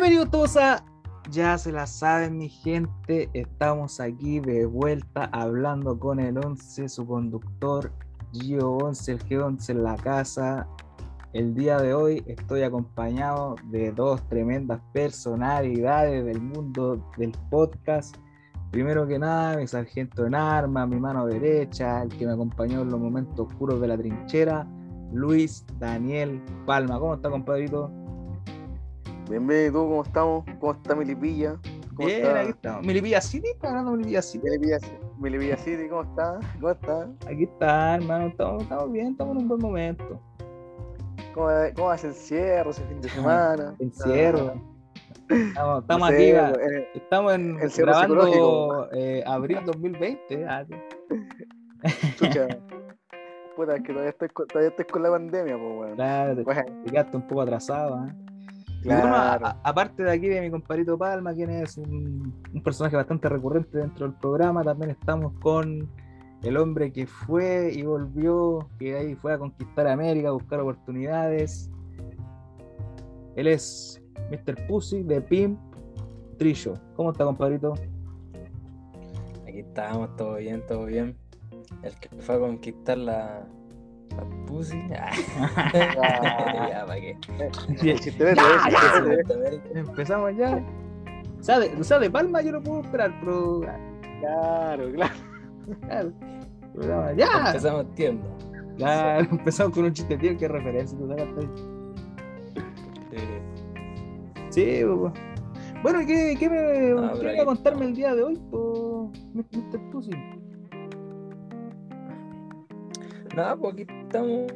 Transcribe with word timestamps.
Bienvenidos 0.00 0.30
todos 0.30 0.56
a 0.56 0.82
Ya 1.30 1.58
se 1.58 1.72
la 1.72 1.86
saben 1.86 2.38
mi 2.38 2.48
gente, 2.48 3.28
estamos 3.34 4.00
aquí 4.00 4.40
de 4.40 4.64
vuelta 4.64 5.28
hablando 5.30 5.98
con 5.98 6.20
el 6.20 6.38
11, 6.38 6.88
su 6.88 7.06
conductor 7.06 7.92
Gio 8.32 8.78
11, 8.78 9.12
el 9.12 9.18
G11 9.18 9.68
en 9.68 9.82
la 9.82 9.96
casa. 9.96 10.66
El 11.34 11.54
día 11.54 11.76
de 11.76 11.92
hoy 11.92 12.24
estoy 12.26 12.62
acompañado 12.62 13.56
de 13.64 13.92
dos 13.92 14.26
tremendas 14.30 14.80
personalidades 14.94 16.24
del 16.24 16.40
mundo 16.40 17.06
del 17.18 17.32
podcast. 17.50 18.16
Primero 18.70 19.06
que 19.06 19.18
nada, 19.18 19.58
mi 19.58 19.66
sargento 19.66 20.24
en 20.24 20.34
armas, 20.34 20.88
mi 20.88 20.98
mano 20.98 21.26
derecha, 21.26 22.00
el 22.04 22.08
que 22.08 22.24
me 22.24 22.32
acompañó 22.32 22.80
en 22.80 22.88
los 22.88 22.98
momentos 22.98 23.38
oscuros 23.38 23.78
de 23.82 23.88
la 23.88 23.98
trinchera, 23.98 24.66
Luis 25.12 25.66
Daniel 25.78 26.42
Palma. 26.64 26.98
¿Cómo 26.98 27.16
está, 27.16 27.28
compadrito? 27.28 27.99
Bienvenido, 29.30 29.84
¿cómo 29.88 30.02
estamos? 30.02 30.44
¿Cómo 30.58 30.72
está 30.72 30.94
Milipilla? 30.96 31.56
¿Cómo 31.94 32.08
Bien, 32.08 32.22
está? 32.26 32.40
aquí 32.40 32.50
estamos. 32.50 32.86
Milipilla 32.86 33.20
City, 33.20 33.48
¿está 33.54 33.68
hablando 33.68 33.92
Milipilla 33.92 34.22
City? 34.22 34.44
Milipilla, 34.44 34.78
Milipilla 35.18 35.56
City, 35.56 35.88
¿cómo 35.88 36.02
está? 36.02 36.38
¿Cómo 36.54 36.70
está? 36.70 37.08
Aquí 37.28 37.44
está, 37.44 37.94
hermano, 37.94 38.26
estamos, 38.26 38.62
estamos 38.64 38.92
bien, 38.92 39.06
estamos 39.12 39.36
en 39.36 39.42
un 39.42 39.48
buen 39.48 39.60
momento. 39.60 40.20
¿Cómo, 41.32 41.48
cómo 41.76 41.92
ese 41.92 42.08
encierro 42.08 42.70
ese 42.70 42.84
fin 42.86 43.00
de 43.00 43.08
semana? 43.10 43.76
Encierro. 43.78 44.54
Estamos, 45.28 45.54
No 45.74 45.78
estamos 45.80 46.08
sé, 46.08 46.14
aquí, 46.16 46.32
va- 46.32 46.50
eh, 46.50 46.88
estamos 46.94 47.34
en, 47.34 47.60
encierro 47.60 47.92
grabando 47.92 48.88
eh, 48.92 49.22
abril 49.24 49.58
2020. 49.64 50.44
ah, 50.48 50.64
chucha. 52.18 52.48
Puta, 53.54 53.76
es 53.76 53.82
que 53.82 53.92
todavía 53.92 54.10
estoy, 54.10 54.28
con- 54.30 54.46
todavía 54.48 54.70
estoy 54.70 54.84
con 54.86 55.02
la 55.04 55.10
pandemia, 55.10 55.56
pues, 55.56 55.78
weón. 55.78 55.94
Claro, 55.94 56.34
te, 56.34 56.42
Bueno, 56.42 56.62
te 56.84 56.90
quedaste 56.90 57.16
un 57.16 57.26
poco 57.28 57.42
atrasado. 57.42 57.94
ah. 57.94 58.14
Bueno, 58.84 59.02
claro. 59.02 59.46
a- 59.46 59.60
aparte 59.62 60.02
de 60.02 60.10
aquí 60.10 60.28
de 60.28 60.40
mi 60.40 60.50
compadrito 60.50 60.96
Palma, 60.96 61.34
quien 61.34 61.50
es 61.50 61.76
un, 61.76 62.32
un 62.54 62.62
personaje 62.62 62.96
bastante 62.96 63.28
recurrente 63.28 63.76
dentro 63.78 64.06
del 64.06 64.16
programa, 64.16 64.62
también 64.64 64.90
estamos 64.90 65.32
con 65.40 65.88
el 66.42 66.56
hombre 66.56 66.90
que 66.90 67.06
fue 67.06 67.70
y 67.74 67.82
volvió, 67.82 68.66
que 68.78 68.96
ahí 68.96 69.14
fue 69.14 69.34
a 69.34 69.38
conquistar 69.38 69.86
América, 69.86 70.28
a 70.28 70.32
buscar 70.32 70.60
oportunidades. 70.60 71.70
Él 73.36 73.46
es 73.48 74.02
Mr. 74.30 74.66
Pussy 74.66 75.02
de 75.02 75.20
Pimp 75.20 75.58
Trillo. 76.38 76.74
¿Cómo 76.96 77.12
está, 77.12 77.24
compadrito? 77.24 77.74
Aquí 79.46 79.58
estamos, 79.60 80.16
todo 80.16 80.36
bien, 80.36 80.62
todo 80.66 80.86
bien. 80.86 81.14
El 81.82 81.94
que 81.96 82.08
fue 82.22 82.36
a 82.36 82.38
conquistar 82.38 82.96
la, 82.96 83.46
la 84.20 84.46
pussy. 84.46 84.82
ya, 84.88 86.84
¿para 86.86 87.00
qué? 87.00 87.16
Ya, 87.82 87.92
el 87.92 88.00
chiste. 88.00 88.30
América. 88.30 89.34
Empezamos 89.74 90.36
ya. 90.36 90.62
O 91.38 91.42
sea, 91.42 91.58
de, 91.58 91.74
o 91.74 91.84
sea, 91.84 91.98
de 91.98 92.10
Palma 92.10 92.42
yo 92.42 92.52
lo 92.52 92.62
puedo 92.62 92.82
esperar, 92.82 93.12
pero. 93.20 93.60
Claro, 94.20 94.92
claro. 94.92 96.12
Claro, 96.74 97.16
ya. 97.16 97.46
Empezamos 97.46 97.94
tiempo. 97.94 98.26
Claro, 98.76 99.28
empezamos 99.30 99.74
con 99.74 99.84
un 99.84 99.92
chiste 99.92 100.16
tío, 100.16 100.36
qué 100.38 100.48
referencia 100.48 100.98
tú 100.98 101.08
sacaste 101.08 101.40
ahí. 101.40 101.48
Sí. 104.50 104.82
Bueno, 105.82 106.00
¿qué, 106.06 106.36
qué 106.38 106.48
me 106.48 106.58
Ah, 107.00 107.12
qué 107.18 107.26
me 107.26 107.36
va 107.36 107.42
a 107.42 107.46
contarme 107.46 107.86
el 107.86 107.94
día 107.94 108.14
de 108.14 108.22
hoy, 108.22 108.36
po, 108.50 109.10
Mr. 109.32 109.90
Pussy? 109.90 110.10
Nada, 113.34 113.56
pues 113.56 113.74
aquí 113.74 113.86
estamos 113.88 114.52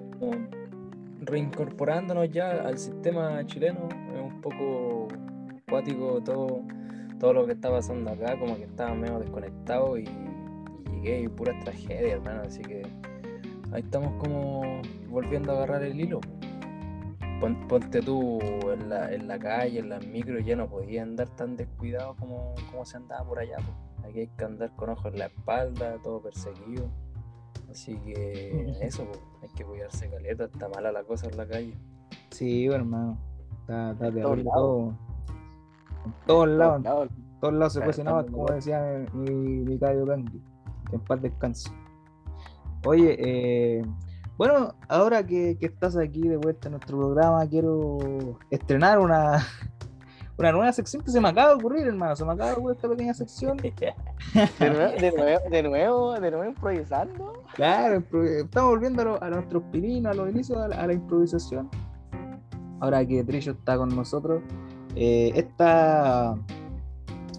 reincorporándonos 1.21 2.31
ya 2.31 2.51
al 2.67 2.79
sistema 2.79 3.45
chileno. 3.47 3.89
Es 4.15 4.21
un 4.21 4.41
poco 4.41 5.09
cuático 5.69 6.21
todo, 6.23 6.61
todo 7.21 7.33
lo 7.33 7.47
que 7.47 7.53
está 7.53 7.71
pasando 7.71 8.11
acá, 8.11 8.39
como 8.39 8.57
que 8.57 8.65
estaba 8.65 8.95
medio 8.95 9.21
desconectado 9.21 9.97
y, 9.99 10.05
y 10.05 10.91
llegué 10.97 11.21
y 11.23 11.29
puras 11.29 11.63
tragedias, 11.65 12.15
hermano. 12.15 12.43
Así 12.47 12.63
que 12.63 12.83
ahí 13.73 13.83
estamos 13.83 14.13
como 14.23 14.63
volviendo 15.09 15.53
a 15.53 15.57
agarrar 15.57 15.83
el 15.83 16.01
hilo. 16.01 16.21
Pon- 17.41 17.67
Ponte 17.69 18.01
tú 18.01 18.39
en 18.73 18.89
la, 18.89 19.13
en 19.13 19.29
la 19.29 19.39
calle, 19.39 19.79
en 19.79 19.89
las 19.89 20.05
micros, 20.07 20.45
ya 20.45 20.57
no 20.57 20.69
podía 20.69 21.03
andar 21.03 21.29
tan 21.37 21.57
descuidado 21.57 22.17
como, 22.17 22.55
como 22.71 22.85
se 22.85 22.97
andaba 22.97 23.25
por 23.25 23.39
allá. 23.39 23.57
po. 23.59 24.07
Aquí 24.09 24.21
hay 24.21 24.29
que 24.37 24.45
andar 24.45 24.71
con 24.77 24.91
ojos 24.91 25.13
en 25.13 25.19
la 25.21 25.27
espalda, 25.27 25.97
todo 26.03 26.21
perseguido. 26.21 26.89
Así 27.75 27.97
que 27.97 28.77
eso, 28.81 29.05
hay 29.43 29.49
que 29.51 29.65
cuidarse 29.65 30.09
caleta, 30.09 30.45
está 30.45 30.69
mala 30.69 30.93
la 30.93 31.03
cosa 31.03 31.29
en 31.29 31.37
la 31.37 31.47
calle. 31.47 31.75
Sí, 32.31 32.67
hermano. 32.67 33.19
Está, 33.61 33.91
está 33.91 34.07
En 34.07 34.23
todos 34.23 34.39
lados. 34.45 34.95
En 36.05 36.13
todos 36.27 36.49
lados, 36.49 36.77
en 36.77 37.41
todos 37.41 37.55
lados 37.55 37.73
se 37.73 37.79
Claro, 37.81 37.87
cuece 37.89 38.05
nada, 38.05 38.21
estamos 38.21 38.47
como 38.47 38.55
decía 38.55 39.07
mi, 39.13 39.31
mi 39.31 39.79
Cayo. 39.79 40.07
Que 40.07 40.97
en 40.97 41.01
paz 41.01 41.21
descanse. 41.21 41.71
Oye, 42.87 43.17
eh, 43.19 43.85
bueno, 44.37 44.75
ahora 44.89 45.27
que, 45.27 45.57
que 45.59 45.67
estás 45.67 45.97
aquí 45.97 46.29
de 46.29 46.37
vuelta 46.37 46.69
en 46.69 46.73
nuestro 46.73 46.99
programa, 46.99 47.47
quiero 47.49 47.99
estrenar 48.51 48.99
una, 48.99 49.45
una 50.37 50.51
nueva 50.53 50.73
sección 50.73 51.03
que 51.03 51.11
se 51.11 51.21
me 51.21 51.29
acaba 51.29 51.51
de 51.51 51.55
ocurrir, 51.57 51.87
hermano. 51.87 52.17
Se 52.17 52.25
me 52.25 52.33
acaba 52.33 52.51
de 52.51 52.57
ocurrir 52.57 52.77
esta 52.77 52.89
pequeña 52.89 53.15
sección. 53.15 53.57
De 54.59 54.71
nuevo, 54.71 54.93
de 55.01 55.13
nuevo, 55.13 55.41
de 55.51 55.63
nuevo, 55.63 56.13
de 56.21 56.31
nuevo 56.31 56.45
improvisando. 56.45 57.43
Claro, 57.55 58.03
estamos 58.25 58.71
volviendo 58.71 59.03
a, 59.03 59.05
lo- 59.05 59.23
a 59.23 59.31
nuestros 59.31 59.63
pininos, 59.71 60.13
a 60.13 60.15
los 60.15 60.31
inicios, 60.31 60.59
a 60.59 60.69
la, 60.69 60.77
a 60.77 60.87
la 60.87 60.93
improvisación. 60.93 61.69
Ahora 62.81 63.07
que 63.07 63.23
Trillo 63.23 63.53
está 63.53 63.77
con 63.77 63.95
nosotros, 63.95 64.43
eh, 64.97 65.31
esta 65.35 66.37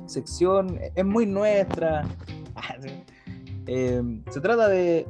sección 0.05 0.79
es 0.95 1.05
muy 1.05 1.25
nuestra. 1.25 2.03
Eh, 3.67 4.21
se 4.29 4.41
trata 4.41 4.67
de, 4.67 5.07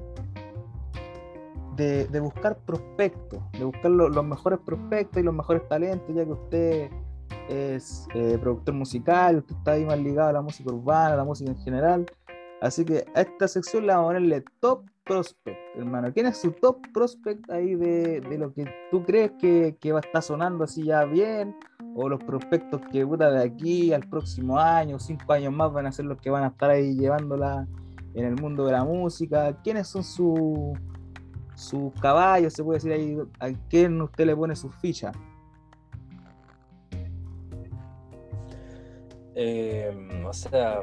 de, 1.76 2.08
de 2.08 2.20
buscar 2.22 2.58
prospectos, 2.60 3.42
de 3.52 3.66
buscar 3.66 3.92
lo- 3.92 4.08
los 4.08 4.24
mejores 4.24 4.60
prospectos 4.66 5.22
y 5.22 5.24
los 5.26 5.34
mejores 5.34 5.68
talentos, 5.68 6.16
ya 6.16 6.24
que 6.24 6.32
usted 6.32 6.90
es 7.50 8.08
eh, 8.14 8.38
productor 8.40 8.74
musical, 8.76 9.38
usted 9.38 9.56
está 9.56 9.72
ahí 9.74 9.86
más 9.86 10.00
ligado 10.00 10.30
a 10.30 10.34
la 10.34 10.42
música 10.42 10.74
urbana, 10.74 11.14
a 11.14 11.18
la 11.18 11.24
música 11.24 11.52
en 11.52 11.58
general. 11.58 12.06
Así 12.62 12.86
que 12.86 13.06
a 13.14 13.22
esta 13.22 13.48
sección 13.48 13.86
le 13.86 13.94
vamos 13.94 14.06
a 14.06 14.08
ponerle 14.14 14.44
top 14.60 14.86
prospect, 15.04 15.60
hermano. 15.76 16.12
¿Quién 16.14 16.26
es 16.26 16.38
su 16.38 16.52
top 16.52 16.78
prospect 16.94 17.50
ahí 17.52 17.76
de, 17.76 18.22
de 18.22 18.38
lo 18.38 18.54
que 18.54 18.66
tú 18.90 19.04
crees 19.04 19.32
que, 19.40 19.78
que 19.80 19.92
va 19.92 20.00
a 20.00 20.02
estar 20.02 20.22
sonando 20.24 20.64
así 20.64 20.84
ya 20.84 21.06
bien? 21.06 21.56
O 21.96 22.10
los 22.10 22.24
prospectos 22.24 22.82
que 22.92 23.06
puta 23.06 23.30
de 23.30 23.44
aquí 23.44 23.94
al 23.94 24.08
próximo 24.10 24.60
año, 24.60 25.00
cinco 25.00 25.32
años 25.34 25.54
más 25.54 25.72
van 25.72 25.86
a 25.86 25.92
ser 25.92 26.06
los 26.06 26.20
que 26.20 26.30
van 26.30 26.44
a 26.44 26.48
estar 26.48 26.70
ahí 26.70 26.96
llevándola 26.96 27.68
en 28.16 28.26
el 28.26 28.36
mundo 28.36 28.66
de 28.66 28.72
la 28.72 28.84
música. 28.84 29.56
¿Quiénes 29.64 29.88
son 29.88 30.04
sus 30.04 30.78
sus 31.56 31.94
caballos? 32.02 32.54
Se 32.54 32.64
puede 32.64 32.78
decir 32.78 32.92
ahí, 32.92 33.18
¿a 33.40 33.58
quién 33.70 34.02
usted 34.02 34.26
le 34.26 34.36
pone 34.36 34.56
sus 34.56 34.74
fichas? 34.76 35.16
Eh, 39.36 39.94
o 40.26 40.34
sea, 40.34 40.82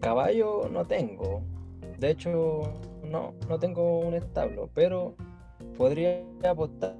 caballo 0.00 0.68
no 0.70 0.84
tengo. 0.84 1.42
De 1.98 2.10
hecho, 2.10 2.62
no, 3.04 3.34
no 3.48 3.58
tengo 3.58 4.00
un 4.00 4.14
establo, 4.14 4.68
pero 4.74 5.14
podría 5.76 6.22
apostar 6.48 6.96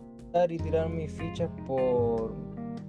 y 0.48 0.58
tirar 0.58 0.88
mis 0.88 1.12
fichas 1.12 1.50
por 1.66 2.34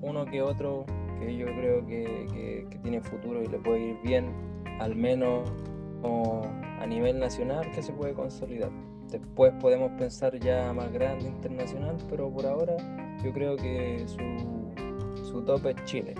uno 0.02 0.25
que 0.25 0.41
otro 0.41 0.85
que 1.19 1.35
yo 1.35 1.46
creo 1.46 1.85
que, 1.85 2.68
tiene 2.81 3.02
futuro 3.02 3.44
y 3.44 3.47
le 3.47 3.59
puede 3.59 3.90
ir 3.90 3.97
bien, 4.03 4.34
al 4.79 4.96
menos 4.96 5.50
a 6.79 6.85
nivel 6.88 7.19
nacional, 7.19 7.69
que 7.72 7.84
se 7.84 7.94
puede 7.94 8.13
consolidar. 8.13 8.72
Después 9.09 9.53
podemos 9.59 9.91
pensar 10.00 10.40
ya 10.40 10.73
más 10.73 10.91
grande 10.91 11.28
internacional, 11.28 11.97
pero 12.09 12.32
por 12.32 12.46
ahora 12.46 12.76
yo 13.23 13.32
creo 13.32 13.55
que 13.55 14.03
su, 14.08 15.23
su 15.23 15.44
top 15.44 15.67
es 15.67 15.84
Chile. 15.85 16.16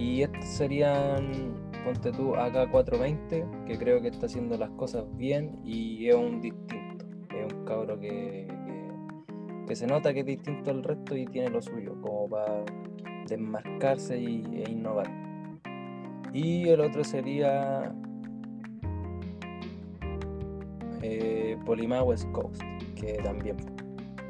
Y 0.00 0.22
estos 0.22 0.46
serían, 0.46 1.54
ponte 1.84 2.10
tú, 2.10 2.32
AK420, 2.32 3.66
que 3.66 3.78
creo 3.78 4.00
que 4.00 4.08
está 4.08 4.26
haciendo 4.26 4.56
las 4.56 4.70
cosas 4.70 5.04
bien 5.18 5.60
y 5.62 6.08
es 6.08 6.14
un 6.14 6.40
distinto. 6.40 7.04
Es 7.36 7.52
un 7.52 7.66
cabro 7.66 8.00
que, 8.00 8.48
que, 9.68 9.76
se 9.76 9.86
nota 9.86 10.14
que 10.14 10.20
es 10.20 10.26
distinto 10.26 10.70
al 10.70 10.82
resto 10.84 11.14
y 11.14 11.26
tiene 11.26 11.50
lo 11.50 11.60
suyo, 11.60 12.00
como 12.00 12.30
para 12.30 12.64
desmarcarse 13.28 14.18
y, 14.18 14.42
e 14.54 14.70
innovar. 14.70 15.06
Y 16.32 16.66
el 16.70 16.80
otro 16.80 17.04
sería 17.04 17.94
eh, 21.02 21.58
Polimá 21.66 22.02
West 22.02 22.30
Coast, 22.32 22.62
que 22.94 23.20
también 23.22 23.58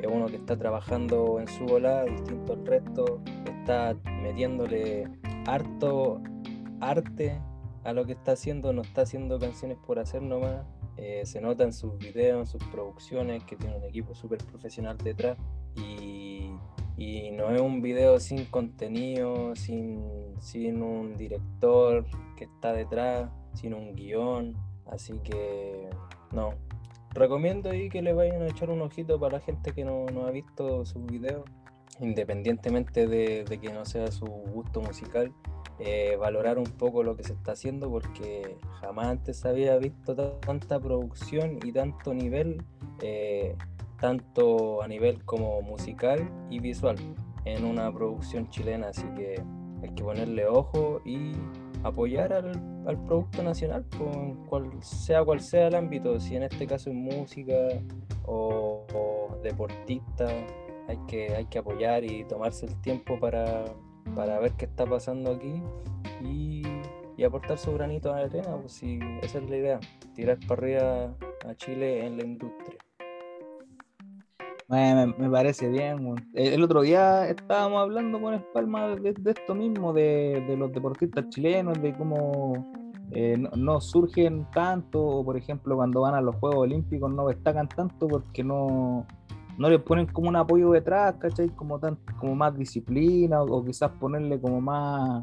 es 0.00 0.06
uno 0.10 0.26
que 0.26 0.36
está 0.36 0.56
trabajando 0.56 1.38
en 1.38 1.46
su 1.46 1.64
volada, 1.64 2.06
distinto 2.06 2.54
al 2.54 2.66
resto, 2.66 3.22
está 3.46 3.94
metiéndole 4.20 5.19
harto 5.54 6.20
arte 6.80 7.40
a 7.84 7.92
lo 7.92 8.04
que 8.04 8.12
está 8.12 8.32
haciendo, 8.32 8.72
no 8.72 8.82
está 8.82 9.02
haciendo 9.02 9.38
canciones 9.38 9.78
por 9.86 9.98
hacer 9.98 10.22
nomás, 10.22 10.64
eh, 10.96 11.22
se 11.24 11.40
nota 11.40 11.64
en 11.64 11.72
sus 11.72 11.96
videos, 11.98 12.40
en 12.40 12.46
sus 12.46 12.62
producciones, 12.70 13.42
que 13.44 13.56
tiene 13.56 13.76
un 13.76 13.84
equipo 13.84 14.14
súper 14.14 14.38
profesional 14.44 14.98
detrás 14.98 15.38
y, 15.76 16.50
Y 16.96 17.30
no 17.30 17.50
es 17.50 17.60
un 17.62 17.80
video 17.80 18.20
sin 18.20 18.44
contenido, 18.44 19.56
sin, 19.56 20.02
sin 20.40 20.82
un 20.82 21.16
director 21.16 22.04
que 22.36 22.44
está 22.44 22.74
detrás, 22.74 23.30
sin 23.54 23.72
un 23.72 23.94
guion. 23.94 24.54
Así 24.84 25.18
que 25.20 25.88
no. 26.32 26.50
Recomiendo 27.14 27.70
ahí 27.70 27.88
que 27.88 28.02
le 28.02 28.12
vayan 28.12 28.42
a 28.42 28.48
echar 28.48 28.68
un 28.68 28.82
ojito 28.82 29.18
para 29.18 29.38
la 29.38 29.40
gente 29.40 29.72
que 29.72 29.82
no, 29.82 30.04
no 30.12 30.26
ha 30.26 30.30
visto 30.30 30.84
sus 30.84 31.06
videos, 31.06 31.44
independientemente 32.00 33.06
de, 33.06 33.44
que 33.60 33.72
no 33.72 33.84
sea 33.84 34.10
su 34.10 34.26
gusto 34.26 34.80
musical. 34.80 35.32
eh, 35.82 36.16
valorar 36.20 36.58
un 36.58 36.66
poco 36.66 37.02
lo 37.02 37.16
que 37.16 37.22
se 37.22 37.32
está 37.32 37.52
haciendo 37.52 37.90
porque 37.90 38.58
jamás 38.82 39.06
antes 39.06 39.46
había 39.46 39.78
visto 39.78 40.14
ta- 40.14 40.38
tanta 40.40 40.78
producción 40.78 41.58
y 41.64 41.72
tanto 41.72 42.12
nivel, 42.12 42.62
eh, 43.00 43.56
tanto 43.98 44.82
a 44.82 44.88
nivel 44.88 45.24
como 45.24 45.62
musical 45.62 46.28
y 46.50 46.58
visual 46.60 46.96
en 47.46 47.64
una 47.64 47.90
producción 47.90 48.50
chilena, 48.50 48.88
así 48.88 49.06
que 49.16 49.42
hay 49.82 49.88
que 49.94 50.02
ponerle 50.04 50.46
ojo 50.46 51.00
y 51.06 51.32
apoyar 51.82 52.34
al, 52.34 52.52
producto 53.06 53.42
nacional, 53.42 53.86
con 53.96 54.44
cual, 54.46 54.70
sea 54.82 55.24
cual 55.24 55.40
sea 55.40 55.68
el 55.68 55.74
ámbito, 55.74 56.20
si 56.20 56.36
en 56.36 56.42
este 56.42 56.66
caso 56.66 56.90
es 56.90 56.96
música 56.96 57.54
o 58.26 58.84
deportista, 59.42 60.26
hay 60.90 60.98
que, 61.06 61.34
hay 61.34 61.46
que 61.46 61.58
apoyar 61.58 62.04
y 62.04 62.24
tomarse 62.24 62.66
el 62.66 62.80
tiempo 62.80 63.18
para, 63.18 63.64
para 64.14 64.38
ver 64.40 64.52
qué 64.52 64.64
está 64.64 64.84
pasando 64.86 65.32
aquí 65.32 65.62
y, 66.22 66.62
y 67.16 67.24
aportar 67.24 67.58
su 67.58 67.72
granito 67.72 68.12
a 68.12 68.20
la 68.20 68.26
arena, 68.26 68.56
pues 68.60 68.72
si 68.72 68.98
esa 69.22 69.38
es 69.38 69.48
la 69.48 69.56
idea, 69.56 69.80
tirar 70.14 70.38
para 70.48 70.60
arriba 70.60 71.14
a 71.48 71.54
Chile 71.54 72.04
en 72.06 72.16
la 72.16 72.24
industria. 72.24 72.78
Me, 74.68 75.28
parece 75.30 75.68
bien. 75.68 76.06
weón. 76.06 76.30
El, 76.32 76.62
otro 76.62 76.82
día 76.82 77.28
estábamos 77.28 77.80
hablando 77.82 78.20
con 78.20 78.34
Espalma 78.34 78.88
de, 78.88 79.14
de 79.14 79.30
esto 79.32 79.54
mismo, 79.54 79.92
de, 79.92 80.44
de 80.46 80.56
los 80.56 80.72
deportistas 80.72 81.28
chilenos, 81.30 81.80
de 81.82 81.92
cómo 81.96 82.72
eh, 83.10 83.36
no, 83.36 83.50
no 83.56 83.80
surgen 83.80 84.48
tanto, 84.52 85.04
o 85.04 85.24
por 85.24 85.36
ejemplo 85.36 85.74
cuando 85.76 86.02
van 86.02 86.14
a 86.14 86.20
los 86.20 86.36
Juegos 86.36 86.60
Olímpicos 86.60 87.12
no 87.12 87.26
destacan 87.26 87.68
tanto 87.68 88.06
porque 88.06 88.44
no, 88.44 89.06
no 89.60 89.68
les 89.68 89.80
ponen 89.82 90.06
como 90.06 90.30
un 90.30 90.36
apoyo 90.36 90.70
detrás, 90.70 91.16
¿cachai? 91.16 91.50
Como, 91.50 91.78
tan, 91.78 91.98
como 92.18 92.34
más 92.34 92.56
disciplina, 92.56 93.42
o, 93.42 93.62
quizás 93.62 93.90
ponerle 94.00 94.40
como 94.40 94.58
más 94.62 95.22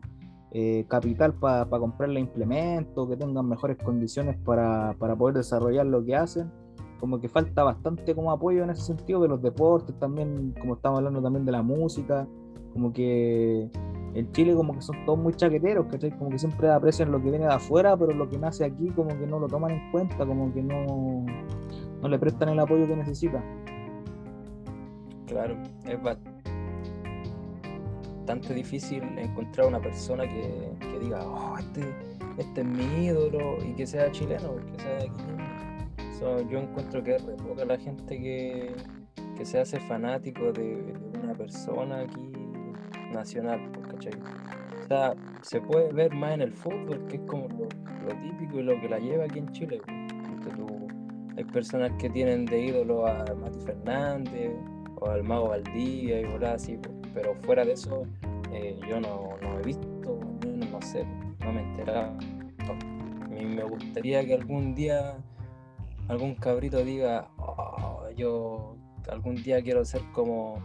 eh, 0.52 0.86
capital 0.88 1.34
para 1.34 1.66
comprarle 1.66 2.20
implementos, 2.20 3.10
que 3.10 3.18
tengan 3.18 3.50
mejores 3.50 3.78
condiciones 3.84 4.38
para, 4.46 4.94
para 5.00 5.16
poder 5.16 5.38
desarrollar 5.38 5.88
lo 5.88 6.06
que 6.06 6.16
hacen 6.16 6.52
como 7.00 7.20
que 7.20 7.30
falta 7.30 7.64
bastante 7.64 8.16
como 8.16 8.32
apoyo 8.32 8.64
en 8.64 8.72
ese 8.72 8.82
sentido 8.82 9.22
de 9.22 9.28
los 9.28 9.40
deportes 9.40 9.98
también, 10.00 10.56
como 10.60 10.76
estamos 10.76 10.98
hablando 10.98 11.22
también 11.22 11.46
de 11.46 11.52
la 11.52 11.62
música, 11.62 12.28
como 12.74 12.92
que 12.92 13.70
en 14.16 14.32
Chile 14.32 14.56
como 14.56 14.74
que 14.74 14.82
son 14.82 14.96
todos 15.06 15.20
muy 15.20 15.34
chaqueteros, 15.34 15.86
¿cachai? 15.92 16.18
Como 16.18 16.32
que 16.32 16.40
siempre 16.40 16.72
aprecian 16.72 17.12
lo 17.12 17.22
que 17.22 17.30
viene 17.30 17.46
de 17.46 17.54
afuera, 17.54 17.96
pero 17.96 18.14
lo 18.14 18.28
que 18.28 18.40
nace 18.40 18.66
aquí 18.66 18.90
como 18.90 19.10
que 19.10 19.28
no 19.28 19.40
lo 19.40 19.48
toman 19.48 19.72
en 19.72 19.92
cuenta, 19.92 20.26
como 20.26 20.52
que 20.52 20.64
no, 20.64 21.24
no 22.02 22.08
le 22.08 22.18
prestan 22.18 22.50
el 22.50 22.60
apoyo 22.60 22.88
que 22.88 22.96
necesita. 22.96 23.44
Claro, 25.28 25.56
es 25.86 26.02
bastante 28.26 28.54
difícil 28.54 29.04
encontrar 29.18 29.68
una 29.68 29.80
persona 29.82 30.24
que, 30.28 30.74
diga, 31.02 31.20
oh, 31.28 31.58
este, 31.58 31.82
este 32.38 32.62
es 32.62 32.68
mi 32.68 33.06
ídolo 33.06 33.58
y 33.64 33.74
que 33.74 33.86
sea 33.86 34.10
chileno, 34.12 34.56
que 34.56 34.82
sea 34.82 35.00
yo 36.50 36.60
encuentro 36.60 37.04
que 37.04 37.16
es 37.16 37.24
re 37.26 37.36
poca 37.36 37.64
la 37.66 37.78
gente 37.78 38.20
que, 38.20 38.74
se 39.44 39.60
hace 39.60 39.80
fanático 39.80 40.52
de, 40.52 40.96
una 41.22 41.34
persona 41.36 42.00
aquí 42.00 42.32
nacional, 43.14 43.70
pues, 43.72 43.88
¿cachai? 43.88 44.14
O 44.84 44.88
sea, 44.88 45.14
se 45.42 45.62
puede 45.62 45.94
ver 45.94 46.14
más 46.16 46.34
en 46.34 46.42
el 46.42 46.54
fútbol, 46.54 47.06
que 47.08 47.18
es 47.18 47.22
como 47.28 47.48
lo, 47.48 47.68
típico 48.22 48.60
y 48.60 48.64
lo 48.64 48.80
que 48.82 48.90
la 48.90 48.98
lleva 48.98 49.26
aquí 49.26 49.40
en 49.40 49.52
Chile. 49.52 49.82
pues. 49.86 50.58
Hay 51.38 51.44
personas 51.44 51.92
que 52.00 52.10
tienen 52.10 52.46
de 52.46 52.60
ídolo 52.60 53.06
a 53.06 53.24
Mati 53.36 53.60
Fernández 53.60 54.54
o 55.00 55.10
al 55.10 55.24
Mago 55.24 55.50
Valdivia 55.50 56.22
y 56.22 56.26
volar 56.26 56.56
así, 56.56 56.80
pero 57.14 57.36
fuera 57.44 57.66
de 57.66 57.74
eso 57.74 58.06
eh, 58.52 58.80
yo 58.88 59.00
no, 59.00 59.38
no 59.42 59.60
he 59.60 59.64
visto, 59.64 60.20
no, 60.46 60.66
no 60.66 60.82
sé, 60.82 61.06
no 61.40 61.52
me 61.52 61.62
he 61.62 61.64
enterado. 61.64 62.14
Mí 63.30 63.46
me 63.46 63.64
gustaría 63.64 64.26
que 64.26 64.34
algún 64.34 64.74
día 64.74 65.18
algún 66.08 66.36
cabrito 66.36 66.84
diga, 66.84 67.28
"Oh, 67.38 68.10
yo 68.16 68.76
algún 69.10 69.36
día 69.36 69.62
quiero 69.62 69.86
ser 69.86 70.02
como, 70.14 70.60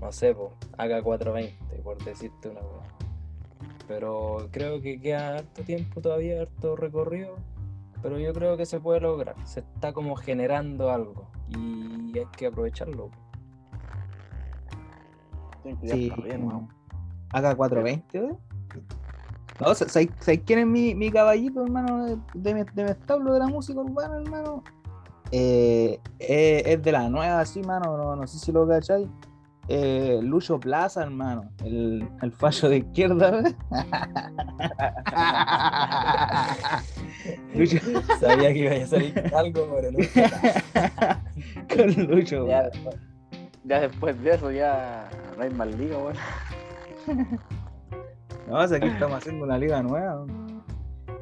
no 0.00 0.12
sé, 0.12 0.34
pues, 0.34 0.50
AK420, 0.78 1.82
por 1.82 2.02
decirte 2.04 2.48
una 2.48 2.60
cosa. 2.60 2.88
Pero 3.86 4.48
creo 4.50 4.80
que 4.80 5.00
queda 5.00 5.38
harto 5.38 5.62
tiempo 5.62 6.00
todavía, 6.00 6.42
harto 6.42 6.76
recorrido, 6.76 7.36
pero 8.02 8.18
yo 8.18 8.32
creo 8.32 8.56
que 8.56 8.66
se 8.66 8.80
puede 8.80 9.00
lograr. 9.00 9.36
Se 9.46 9.60
está 9.60 9.92
como 9.92 10.16
generando 10.16 10.90
algo 10.90 11.26
y 11.48 12.18
hay 12.18 12.26
que 12.36 12.46
aprovecharlo. 12.46 13.10
Tienen 15.64 15.80
que 15.80 15.88
Sí, 15.88 16.06
está 16.08 16.22
bien, 16.22 16.44
weón. 16.46 16.68
haga 17.32 17.56
420, 17.56 18.18
¿eh? 18.18 18.32
No, 19.60 19.74
sa- 19.74 19.88
¿sabes 19.88 20.08
sabes 20.20 20.40
quién 20.46 20.58
es 20.60 20.66
mi, 20.66 20.94
mi 20.94 21.10
caballito, 21.10 21.64
hermano, 21.64 22.04
de, 22.06 22.16
de 22.34 22.54
mi, 22.54 22.62
de 22.74 22.84
mi 22.84 22.90
establo 22.90 23.32
de 23.32 23.38
la 23.40 23.48
música 23.48 23.80
urbana, 23.80 24.16
hermano? 24.16 24.62
Eh, 25.32 25.98
eh, 26.20 26.62
es 26.66 26.82
de 26.82 26.92
la 26.92 27.08
nueva, 27.08 27.40
así, 27.40 27.60
mano, 27.62 27.96
no, 27.96 28.14
no 28.14 28.26
sé 28.26 28.38
si 28.38 28.52
lo 28.52 28.68
cacháis. 28.68 29.08
Eh, 29.68 30.20
Lucho 30.22 30.60
Plaza, 30.60 31.02
hermano, 31.02 31.48
el, 31.64 32.06
el 32.20 32.32
fallo 32.32 32.68
de 32.68 32.76
izquierda. 32.78 33.42
Lucho, 37.54 37.78
Sabía 38.20 38.52
que 38.52 38.58
iba 38.58 38.72
a 38.72 38.86
salir 38.86 39.14
algo, 39.34 39.66
pero 39.74 39.90
no. 39.92 39.98
con 41.74 42.06
Lucho, 42.08 42.46
Ya 42.46 42.70
ya 43.66 43.80
después 43.80 44.22
de 44.22 44.34
eso 44.34 44.50
ya 44.50 45.08
no 45.36 45.42
hay 45.42 45.50
más 45.50 45.68
liga, 45.76 45.98
weón. 45.98 46.16
No, 48.46 48.68
sea, 48.68 48.76
aquí 48.76 48.88
estamos 48.88 49.16
haciendo 49.16 49.44
una 49.46 49.56
liga 49.56 49.82
nueva. 49.82 50.26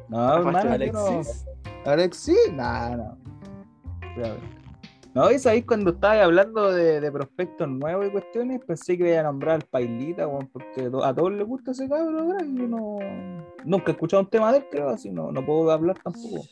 No, 0.09 0.35
hermano, 0.35 0.63
no- 0.65 0.71
Alexis, 0.73 1.45
Alexis, 1.85 2.51
no, 2.53 2.97
no. 2.97 3.17
No, 5.13 5.31
y 5.31 5.37
sabéis 5.39 5.65
cuando 5.65 5.91
estabas 5.91 6.21
hablando 6.23 6.71
de, 6.71 6.99
de 6.99 7.11
prospectos 7.11 7.69
nuevos 7.69 8.07
y 8.07 8.09
cuestiones, 8.09 8.59
pensé 8.65 8.97
que 8.97 9.09
iba 9.11 9.19
a 9.19 9.23
nombrar 9.23 9.55
al 9.55 9.61
Pailita, 9.61 10.27
weón, 10.27 10.47
porque 10.47 10.89
a 11.03 11.13
todos 11.13 11.31
les 11.31 11.47
gusta 11.47 11.71
ese 11.71 11.87
cabrón, 11.87 12.29
¿verdad? 12.29 12.45
Y 12.45 12.57
yo 12.57 12.67
no. 12.67 12.97
Nunca 13.63 13.91
he 13.91 13.93
escuchado 13.93 14.23
un 14.23 14.29
tema 14.29 14.51
de 14.51 14.57
él, 14.57 14.65
creo, 14.69 14.89
así 14.89 15.09
no, 15.11 15.31
no 15.31 15.45
puedo 15.45 15.71
hablar 15.71 15.97
tampoco. 16.03 16.41
Sí, 16.43 16.51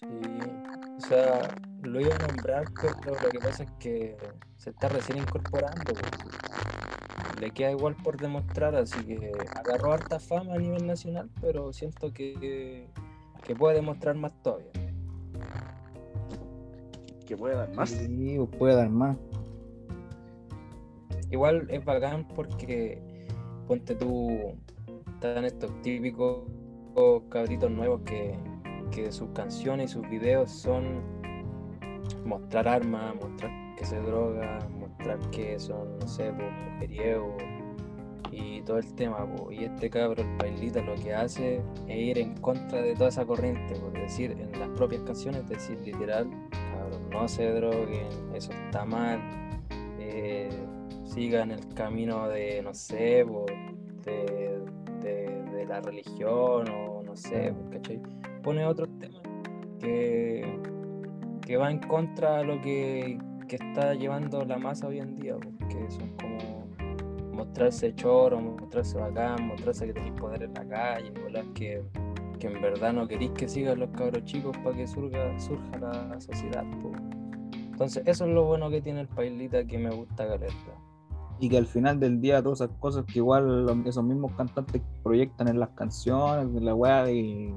o 0.97 1.01
sea, 1.01 1.41
lo 1.81 1.99
iba 1.99 2.15
a 2.15 2.27
nombrar, 2.27 2.65
pero 2.79 3.19
lo 3.21 3.29
que 3.29 3.39
pasa 3.39 3.63
es 3.63 3.71
que 3.79 4.15
se 4.57 4.69
está 4.69 4.87
recién 4.89 5.17
incorporando. 5.17 5.83
pues. 5.93 6.01
Le 7.41 7.49
queda 7.49 7.71
igual 7.71 7.95
por 7.95 8.17
demostrar, 8.17 8.75
así 8.75 9.03
que 9.03 9.31
agarró 9.55 9.93
harta 9.93 10.19
fama 10.19 10.53
a 10.53 10.59
nivel 10.59 10.85
nacional, 10.85 11.27
pero 11.41 11.73
siento 11.73 12.13
que, 12.13 12.87
que 13.43 13.55
puede 13.55 13.77
demostrar 13.77 14.15
más 14.15 14.31
todavía. 14.43 14.69
Que 17.25 17.35
puede 17.35 17.55
dar 17.55 17.73
más. 17.73 17.89
Sí, 17.89 18.37
puede 18.59 18.75
dar 18.75 18.91
más. 18.91 19.17
Igual 21.31 21.67
es 21.71 21.83
bacán 21.83 22.27
porque 22.27 23.01
ponte 23.67 23.95
tú, 23.95 24.53
están 25.15 25.43
estos 25.43 25.71
típicos 25.81 26.41
cabritos 27.29 27.71
nuevos 27.71 28.01
que, 28.01 28.37
que 28.91 29.11
sus 29.11 29.29
canciones 29.29 29.89
y 29.89 29.93
sus 29.93 30.07
videos 30.11 30.51
son 30.51 31.01
mostrar 32.23 32.67
armas, 32.67 33.15
mostrar 33.15 33.49
que 33.77 33.83
se 33.83 33.99
droga, 33.99 34.59
que 35.31 35.59
son, 35.59 35.97
no 35.99 36.07
sé, 36.07 36.31
pues, 36.33 36.47
mujeriego 36.73 37.37
y 38.31 38.61
todo 38.61 38.77
el 38.77 38.93
tema. 38.95 39.27
Y 39.51 39.65
este 39.65 39.89
cabro, 39.89 40.21
el 40.23 40.37
Pailita, 40.37 40.81
lo 40.81 40.95
que 40.95 41.13
hace 41.13 41.61
es 41.87 41.97
ir 41.97 42.17
en 42.19 42.35
contra 42.37 42.81
de 42.81 42.93
toda 42.95 43.09
esa 43.09 43.25
corriente, 43.25 43.75
por 43.75 43.91
decir, 43.93 44.31
en 44.31 44.57
las 44.59 44.69
propias 44.69 45.01
canciones, 45.03 45.47
decir 45.49 45.79
literal, 45.81 46.29
cabrón, 46.51 47.09
no 47.11 47.27
se 47.27 47.51
droguen, 47.51 48.07
eso 48.33 48.51
está 48.53 48.85
mal. 48.85 49.19
eh, 49.99 50.49
sigan 51.03 51.51
el 51.51 51.67
camino 51.73 52.27
de, 52.29 52.61
no 52.61 52.73
sé, 52.73 53.25
de, 54.05 54.61
de- 55.01 55.65
la 55.67 55.79
religión 55.79 56.67
o 56.69 57.01
no 57.03 57.15
sé. 57.15 57.53
Pone 58.43 58.65
otros 58.65 58.89
temas 58.99 59.21
que, 59.79 60.59
que 61.45 61.55
va 61.57 61.71
en 61.71 61.79
contra 61.79 62.37
de 62.39 62.43
lo 62.43 62.59
que, 62.61 63.17
que 63.51 63.57
está 63.57 63.93
llevando 63.93 64.45
la 64.45 64.57
masa 64.57 64.87
hoy 64.87 64.99
en 64.99 65.13
día, 65.17 65.35
po, 65.35 65.49
que 65.67 65.91
son 65.91 66.15
como 66.15 67.33
mostrarse 67.33 67.93
choro, 67.95 68.39
mostrarse 68.39 68.97
bacán, 68.97 69.45
mostrarse 69.45 69.87
que 69.87 69.93
tenéis 69.93 70.13
poder 70.13 70.43
en 70.43 70.53
la 70.53 70.65
calle, 70.69 71.11
que, 71.53 71.83
que 72.39 72.47
en 72.47 72.61
verdad 72.61 72.93
no 72.93 73.05
queréis 73.09 73.31
que 73.31 73.49
sigan 73.49 73.79
los 73.79 73.89
cabros 73.89 74.23
chicos 74.23 74.55
para 74.63 74.77
que 74.77 74.87
surja, 74.87 75.37
surja 75.37 75.79
la 75.79 76.21
sociedad. 76.21 76.63
po. 76.81 76.93
Entonces, 77.53 78.03
eso 78.05 78.25
es 78.25 78.31
lo 78.31 78.45
bueno 78.45 78.69
que 78.69 78.81
tiene 78.81 79.01
el 79.01 79.09
Pailita 79.09 79.65
que 79.65 79.77
me 79.77 79.89
gusta 79.89 80.25
caleta. 80.29 80.55
y 81.41 81.49
que 81.49 81.57
al 81.57 81.67
final 81.67 81.99
del 81.99 82.21
día 82.21 82.41
todas 82.41 82.61
esas 82.61 82.77
cosas 82.77 83.03
que 83.03 83.19
igual 83.19 83.67
esos 83.85 84.05
mismos 84.05 84.31
cantantes 84.37 84.81
proyectan 85.03 85.49
en 85.49 85.59
las 85.59 85.71
canciones, 85.71 86.53
de 86.53 86.61
la 86.61 86.73
weá 86.73 87.03
de, 87.03 87.53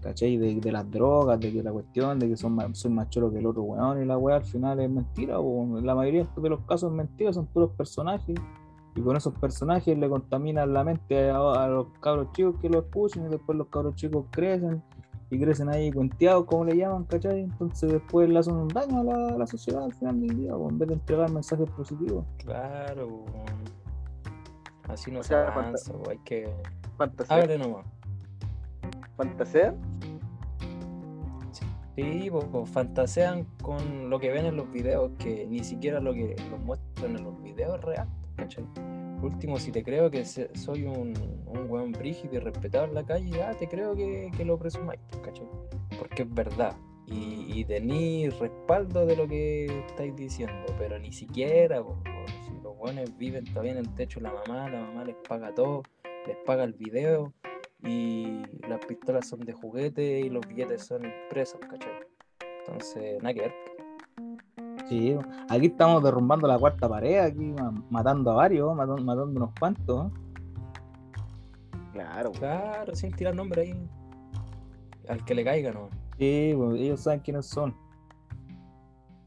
¿cachai? 0.00 0.36
De, 0.36 0.54
de 0.60 0.72
las 0.72 0.90
drogas, 0.90 1.38
de 1.40 1.52
que 1.52 1.62
la 1.62 1.72
cuestión, 1.72 2.18
de 2.18 2.28
que 2.28 2.36
son 2.36 2.52
más, 2.54 2.78
soy 2.78 2.90
más 2.90 3.08
choro 3.10 3.30
que 3.30 3.38
el 3.38 3.46
otro 3.46 3.62
weón 3.62 4.02
y 4.02 4.04
la 4.04 4.16
weá 4.18 4.36
al 4.36 4.44
final 4.44 4.80
es 4.80 4.90
mentira, 4.90 5.38
o 5.40 5.80
la 5.80 5.94
mayoría 5.94 6.26
de 6.36 6.48
los 6.48 6.60
casos 6.60 6.90
es 6.90 6.96
mentira, 6.96 7.32
son 7.32 7.46
puros 7.46 7.70
personajes 7.72 8.36
y 8.94 9.00
con 9.00 9.16
esos 9.16 9.34
personajes 9.34 9.96
le 9.96 10.08
contaminan 10.08 10.72
la 10.72 10.82
mente 10.82 11.30
a, 11.30 11.36
a 11.36 11.68
los 11.68 11.86
cabros 12.00 12.32
chicos 12.32 12.56
que 12.60 12.68
lo 12.68 12.80
escuchan 12.80 13.26
y 13.26 13.28
después 13.28 13.56
los 13.56 13.68
cabros 13.68 13.94
chicos 13.94 14.26
crecen 14.30 14.82
y 15.30 15.38
crecen 15.38 15.68
ahí 15.68 15.92
cuenteados, 15.92 16.46
como 16.46 16.64
le 16.64 16.76
llaman, 16.76 17.04
¿cachai? 17.04 17.40
Entonces 17.40 17.92
después 17.92 18.28
le 18.28 18.38
hacen 18.38 18.54
un 18.56 18.68
daño 18.68 19.00
a 19.00 19.04
la, 19.04 19.28
a 19.34 19.38
la 19.38 19.46
sociedad 19.46 19.84
al 19.84 19.92
final 19.92 20.20
del 20.20 20.36
día, 20.36 20.52
po, 20.54 20.70
en 20.70 20.78
vez 20.78 20.88
de 20.88 20.94
entregar 20.94 21.30
mensajes 21.30 21.68
positivos. 21.70 22.24
Claro, 22.38 23.06
weón. 23.06 23.46
así 24.88 25.10
no 25.12 25.20
O 25.20 25.22
se 25.22 25.28
sea, 25.28 25.48
avanza, 25.48 25.92
weón, 25.92 26.10
hay 26.10 26.18
que. 26.24 26.48
Fantasea. 26.96 27.36
Hable 27.36 27.58
nomás. 27.58 27.86
Fantasea. 29.18 29.74
Sí, 31.96 32.28
pues, 32.30 32.44
pues, 32.52 32.70
fantasean 32.70 33.44
con 33.60 34.08
lo 34.08 34.20
que 34.20 34.30
ven 34.30 34.46
en 34.46 34.56
los 34.56 34.70
videos, 34.70 35.10
que 35.18 35.44
ni 35.48 35.64
siquiera 35.64 35.98
lo 35.98 36.14
que 36.14 36.36
los 36.48 36.60
muestran 36.60 37.16
en 37.16 37.24
los 37.24 37.42
videos 37.42 37.80
es 37.80 37.84
real, 37.84 38.08
¿cachai? 38.36 38.64
Por 39.20 39.32
último, 39.32 39.58
si 39.58 39.72
te 39.72 39.82
creo 39.82 40.08
que 40.08 40.24
soy 40.24 40.84
un, 40.84 41.12
un 41.46 41.66
weón 41.68 41.90
brígido 41.90 42.36
y 42.36 42.38
respetado 42.38 42.84
en 42.84 42.94
la 42.94 43.04
calle, 43.04 43.28
ya 43.28 43.52
te 43.54 43.66
creo 43.66 43.96
que, 43.96 44.30
lo 44.44 44.56
presumáis, 44.56 45.00
¿cachai? 45.24 45.48
Porque 45.98 46.22
es 46.22 46.32
verdad. 46.32 46.76
Y, 47.08 47.46
y 47.52 47.64
tenéis 47.64 48.38
respaldo 48.38 49.04
de 49.04 49.16
lo 49.16 49.26
que 49.26 49.64
estáis 49.88 50.14
diciendo, 50.14 50.66
pero 50.78 50.96
ni 51.00 51.12
siquiera, 51.12 51.82
pues, 51.82 51.98
si 52.46 52.52
los 52.62 52.76
weones 52.78 53.18
viven 53.18 53.44
todavía 53.46 53.72
en 53.72 53.78
el 53.78 53.94
techo 53.96 54.20
la 54.20 54.32
mamá, 54.32 54.70
la 54.70 54.82
mamá 54.82 55.02
les 55.02 55.16
paga 55.28 55.52
todo, 55.52 55.82
les 56.28 56.36
paga 56.46 56.62
el 56.62 56.74
video 56.74 57.32
y 57.82 58.42
las 58.68 58.84
pistolas 58.86 59.26
son 59.28 59.40
de 59.40 59.52
juguete 59.52 60.20
y 60.20 60.28
los 60.30 60.46
billetes 60.46 60.84
son 60.86 61.02
impresos, 61.04 61.60
¿cachai? 61.60 61.92
Entonces, 62.66 63.22
nada 63.22 63.34
que 63.34 63.40
ver. 63.42 63.54
Sí, 64.88 65.16
aquí 65.48 65.66
estamos 65.66 66.02
derrumbando 66.02 66.48
la 66.48 66.58
cuarta 66.58 66.88
pared, 66.88 67.18
aquí 67.18 67.52
ma- 67.52 67.72
matando 67.90 68.30
a 68.32 68.34
varios, 68.34 68.74
matando, 68.74 69.04
matando 69.04 69.36
unos 69.36 69.50
cuantos. 69.58 70.10
Claro. 71.92 72.32
Claro, 72.32 72.94
sin 72.94 73.12
tirar 73.12 73.34
nombre 73.34 73.62
ahí. 73.62 73.88
Al 75.08 75.24
que 75.24 75.34
le 75.34 75.44
caiga, 75.44 75.72
¿no? 75.72 75.88
Sí, 76.18 76.52
pues, 76.56 76.80
ellos 76.80 77.00
saben 77.00 77.20
quiénes 77.20 77.46
son. 77.46 77.74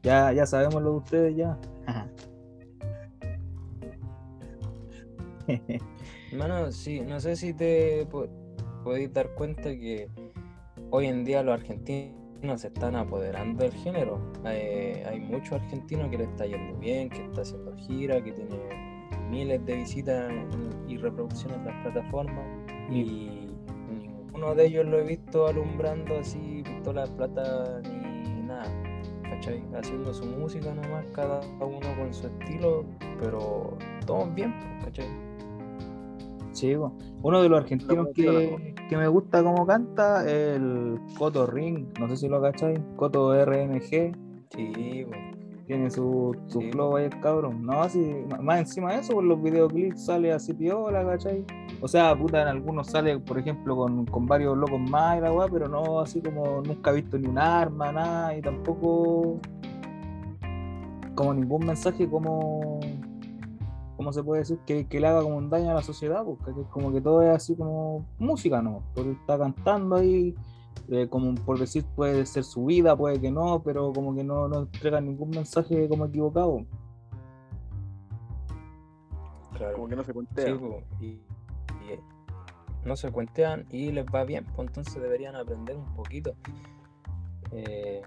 Ya, 0.02 0.32
ya 0.32 0.46
sabemos 0.46 0.82
lo 0.82 0.90
de 0.92 0.96
ustedes 0.96 1.36
ya. 1.36 1.58
Hermano, 6.32 6.72
sí, 6.72 7.00
no 7.00 7.20
sé 7.20 7.36
si 7.36 7.52
te 7.54 8.06
podéis 8.82 9.12
dar 9.12 9.28
cuenta 9.34 9.70
que 9.70 10.08
hoy 10.90 11.06
en 11.06 11.24
día 11.24 11.42
los 11.42 11.54
argentinos 11.54 12.60
se 12.60 12.68
están 12.68 12.96
apoderando 12.96 13.64
del 13.64 13.72
género. 13.72 14.20
Eh, 14.44 15.04
hay 15.08 15.20
muchos 15.20 15.52
argentinos 15.52 16.10
que 16.10 16.18
le 16.18 16.24
está 16.24 16.46
yendo 16.46 16.78
bien, 16.78 17.08
que 17.08 17.24
está 17.24 17.42
haciendo 17.42 17.74
gira, 17.76 18.22
que 18.22 18.32
tiene 18.32 19.08
miles 19.30 19.64
de 19.64 19.76
visitas 19.76 20.32
y 20.88 20.96
reproducciones 20.96 21.58
en 21.58 21.64
las 21.66 21.82
plataformas. 21.82 22.44
Y 22.90 23.48
ninguno 23.88 24.54
de 24.54 24.66
ellos 24.66 24.86
lo 24.86 24.98
he 24.98 25.04
visto 25.04 25.46
alumbrando 25.46 26.18
así 26.18 26.62
pistola 26.64 27.06
de 27.06 27.12
plata 27.12 27.80
ni 27.82 28.42
nada. 28.42 28.70
¿Cachai? 29.22 29.62
Haciendo 29.74 30.12
su 30.12 30.26
música 30.26 30.74
nomás, 30.74 31.06
cada 31.14 31.40
uno 31.60 31.96
con 31.98 32.12
su 32.12 32.26
estilo, 32.26 32.84
pero 33.18 33.78
todos 34.04 34.34
bien, 34.34 34.52
¿cachai? 34.84 35.31
Sí, 36.52 36.74
uno 37.22 37.42
de 37.42 37.48
los 37.48 37.60
argentinos 37.60 38.08
que, 38.14 38.74
que 38.88 38.96
me 38.96 39.08
gusta 39.08 39.42
como 39.42 39.66
canta 39.66 40.22
es 40.26 40.56
el 40.56 40.98
Coto 41.18 41.46
Ring, 41.46 41.86
no 41.98 42.08
sé 42.08 42.16
si 42.16 42.28
lo 42.28 42.40
cacháis, 42.42 42.78
Coto 42.96 43.34
RNG, 43.44 44.12
Sí, 44.54 45.06
tiene 45.66 45.90
su, 45.90 46.36
su 46.48 46.60
Sí. 46.60 46.70
flow 46.72 46.96
ahí 46.96 47.08
cabrón. 47.22 47.64
No, 47.64 47.80
así, 47.82 48.14
más 48.42 48.58
encima 48.60 48.92
de 48.92 49.00
eso, 49.00 49.14
por 49.14 49.24
los 49.24 49.42
videoclips 49.42 50.04
sale 50.04 50.30
así 50.30 50.52
piola, 50.52 51.04
¿cachai? 51.06 51.44
O 51.80 51.88
sea, 51.88 52.14
puta, 52.14 52.42
en 52.42 52.48
algunos 52.48 52.88
sale, 52.88 53.18
por 53.18 53.38
ejemplo, 53.38 53.74
con, 53.74 54.04
con 54.06 54.26
varios 54.26 54.56
locos 54.58 54.78
más 54.90 55.16
y 55.16 55.20
la 55.22 55.32
weá, 55.32 55.48
pero 55.48 55.68
no 55.68 56.00
así 56.00 56.20
como 56.20 56.60
nunca 56.60 56.90
he 56.90 56.94
visto 56.96 57.18
ni 57.18 57.28
un 57.28 57.38
arma, 57.38 57.90
nada, 57.92 58.36
y 58.36 58.42
tampoco 58.42 59.38
como 61.14 61.34
ningún 61.34 61.66
mensaje 61.66 62.08
como, 62.08 62.80
¿cómo 64.02 64.12
se 64.12 64.24
puede 64.24 64.40
decir? 64.40 64.58
Que, 64.66 64.86
que 64.88 64.98
le 65.00 65.06
haga 65.06 65.22
como 65.22 65.36
un 65.36 65.48
daño 65.48 65.70
a 65.70 65.74
la 65.74 65.82
sociedad, 65.82 66.24
porque 66.24 66.50
es 66.60 66.66
como 66.68 66.92
que 66.92 67.00
todo 67.00 67.22
es 67.22 67.28
así 67.30 67.54
como 67.54 68.04
música, 68.18 68.60
¿no? 68.60 68.82
Porque 68.94 69.12
está 69.12 69.38
cantando 69.38 69.94
ahí, 69.96 70.34
eh, 70.88 71.06
como 71.08 71.34
por 71.36 71.58
decir, 71.58 71.84
puede 71.94 72.26
ser 72.26 72.42
su 72.42 72.64
vida, 72.64 72.96
puede 72.96 73.20
que 73.20 73.30
no, 73.30 73.62
pero 73.62 73.92
como 73.92 74.12
que 74.14 74.24
no, 74.24 74.48
no 74.48 74.60
entrega 74.62 75.00
ningún 75.00 75.30
mensaje 75.30 75.88
como 75.88 76.06
equivocado. 76.06 76.66
Claro. 79.56 79.74
Como 79.76 79.88
que 79.88 79.96
no 79.96 80.02
se 80.02 80.08
Sí, 80.08 80.14
cuentea. 80.14 80.58
po, 80.58 80.82
y, 81.00 81.06
y, 81.06 81.20
eh, 81.90 82.00
no 82.84 82.96
se 82.96 83.12
cuentean 83.12 83.66
y 83.70 83.92
les 83.92 84.04
va 84.06 84.24
bien, 84.24 84.44
pues 84.56 84.66
entonces 84.68 85.00
deberían 85.00 85.36
aprender 85.36 85.76
un 85.76 85.94
poquito. 85.94 86.34
Eh, 87.52 88.02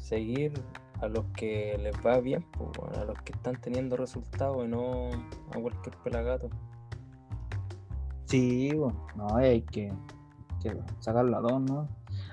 seguir 0.00 0.52
a 1.00 1.08
los 1.08 1.24
que 1.36 1.78
les 1.82 1.94
va 2.04 2.20
bien, 2.20 2.44
pues, 2.52 2.98
a 2.98 3.04
los 3.04 3.20
que 3.22 3.32
están 3.32 3.60
teniendo 3.60 3.96
resultados 3.96 4.64
y 4.64 4.68
no 4.68 5.10
a 5.52 5.60
cualquier 5.60 5.96
pelagato. 6.02 6.48
Sí, 8.26 8.74
bueno, 8.74 9.06
no, 9.16 9.36
hay 9.36 9.62
que, 9.62 9.92
que 10.62 10.76
sacarlo 11.00 11.36
a 11.38 11.42
todos, 11.42 11.62
¿no? 11.62 11.88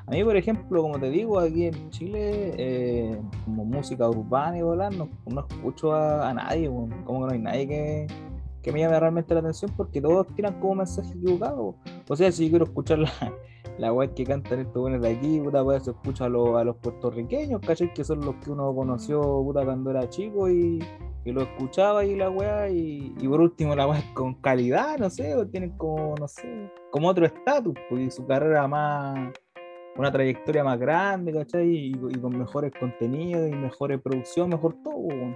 A 0.07 0.11
mí, 0.11 0.23
por 0.23 0.35
ejemplo, 0.35 0.81
como 0.81 0.99
te 0.99 1.09
digo, 1.09 1.39
aquí 1.39 1.65
en 1.65 1.89
Chile, 1.89 2.53
eh, 2.57 3.21
como 3.45 3.65
música 3.65 4.09
urbana 4.09 4.57
y 4.57 4.61
volar, 4.61 4.93
no, 4.93 5.09
no 5.25 5.41
escucho 5.41 5.93
a, 5.93 6.29
a 6.29 6.33
nadie, 6.33 6.67
bueno, 6.69 6.95
como 7.05 7.21
que 7.21 7.25
no 7.25 7.31
hay 7.33 7.39
nadie 7.39 7.67
que, 7.67 8.07
que 8.61 8.71
me 8.71 8.79
llame 8.79 8.99
realmente 8.99 9.33
la 9.33 9.39
atención 9.39 9.71
porque 9.75 10.01
todos 10.01 10.27
tiran 10.35 10.59
como 10.59 10.75
mensaje 10.75 11.13
equivocado. 11.13 11.75
O 12.07 12.15
sea, 12.15 12.31
si 12.31 12.45
yo 12.45 12.51
quiero 12.51 12.65
escuchar 12.65 12.99
la, 12.99 13.11
la 13.81 13.91
web 13.91 14.13
que 14.13 14.23
cantan 14.23 14.59
estos 14.59 14.79
buenos 14.79 15.01
de 15.01 15.09
aquí, 15.09 15.39
puta, 15.39 15.63
pues 15.63 15.83
se 15.83 15.89
escucha 15.89 16.25
a 16.25 16.29
los, 16.29 16.75
puertorriqueños, 16.77 17.59
¿cachai? 17.61 17.91
Que 17.91 18.03
son 18.03 18.23
los 18.23 18.35
que 18.35 18.51
uno 18.51 18.75
conoció, 18.75 19.19
puta, 19.19 19.65
cuando 19.65 19.89
era 19.89 20.07
chico 20.07 20.47
y, 20.47 20.77
lo 21.25 21.41
escuchaba 21.41 22.05
y 22.05 22.15
la 22.15 22.29
weá, 22.29 22.69
y, 22.69 23.15
y 23.19 23.27
por 23.27 23.41
último 23.41 23.75
la 23.75 23.87
weá 23.87 24.03
con 24.13 24.35
calidad, 24.35 24.99
no 24.99 25.09
sé, 25.09 25.33
o 25.33 25.47
tienen 25.47 25.75
como, 25.77 26.13
no 26.19 26.27
sé, 26.27 26.71
como 26.91 27.07
otro 27.07 27.25
estatus, 27.25 27.73
pues, 27.89 28.13
su 28.13 28.23
carrera 28.27 28.67
más, 28.67 29.33
una 29.97 30.11
trayectoria 30.11 30.63
más 30.63 30.79
grande, 30.79 31.33
¿cachai? 31.33 31.87
Y, 31.87 31.93
con 32.19 32.37
mejores 32.37 32.71
contenidos 32.79 33.49
y 33.49 33.55
mejores 33.55 33.99
producción, 33.99 34.49
mejor 34.49 34.75
todo, 34.83 34.93
weón. 34.93 35.35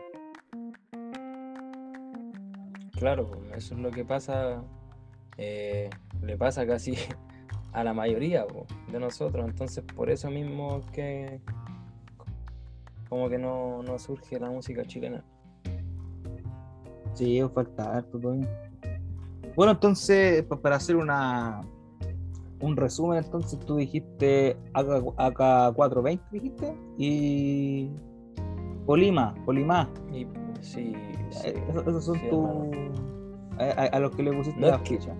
Claro, 2.91 3.31
eso 3.55 3.73
es 3.73 3.79
lo 3.79 3.89
que 3.89 4.05
pasa, 4.05 4.63
eh, 5.35 5.89
le 6.21 6.37
pasa 6.37 6.67
casi 6.67 6.95
a 7.75 7.83
la 7.83 7.93
mayoría 7.93 8.45
po, 8.47 8.65
de 8.91 8.99
nosotros, 8.99 9.45
entonces 9.45 9.83
por 9.95 10.09
eso 10.09 10.29
mismo 10.29 10.81
que 10.91 11.39
como 13.09 13.29
que 13.29 13.37
no, 13.37 13.83
no 13.83 13.99
surge 13.99 14.39
la 14.39 14.49
música 14.49 14.83
chilena. 14.85 15.23
Sí, 17.13 17.41
falta 17.53 17.97
harto. 17.97 18.19
Bueno, 19.55 19.71
entonces, 19.71 20.43
pa- 20.43 20.59
para 20.59 20.75
hacer 20.77 20.95
una 20.95 21.61
un 22.61 22.75
resumen, 22.75 23.23
entonces 23.23 23.59
tú 23.59 23.75
dijiste 23.75 24.57
AK, 24.73 25.73
420 25.75 26.23
dijiste, 26.31 26.75
y 26.97 27.89
Polima, 28.85 29.33
Polima. 29.45 29.89
Y 30.11 30.25
sí, 30.61 30.93
sí, 31.29 31.47
Eh, 31.49 31.63
esos, 31.69 31.87
esos 31.87 32.05
son 32.05 32.15
sí, 32.15 32.27
tus. 32.29 32.49
A, 33.59 33.63
a- 33.83 33.85
a 33.87 33.99
los 33.99 34.15
que 34.15 34.23
le 34.23 34.33
pusiste 34.33 34.59
No 34.59 34.67
la 34.67 34.75
es 34.77 34.81
que- 34.81 34.97
ficha. 34.97 35.13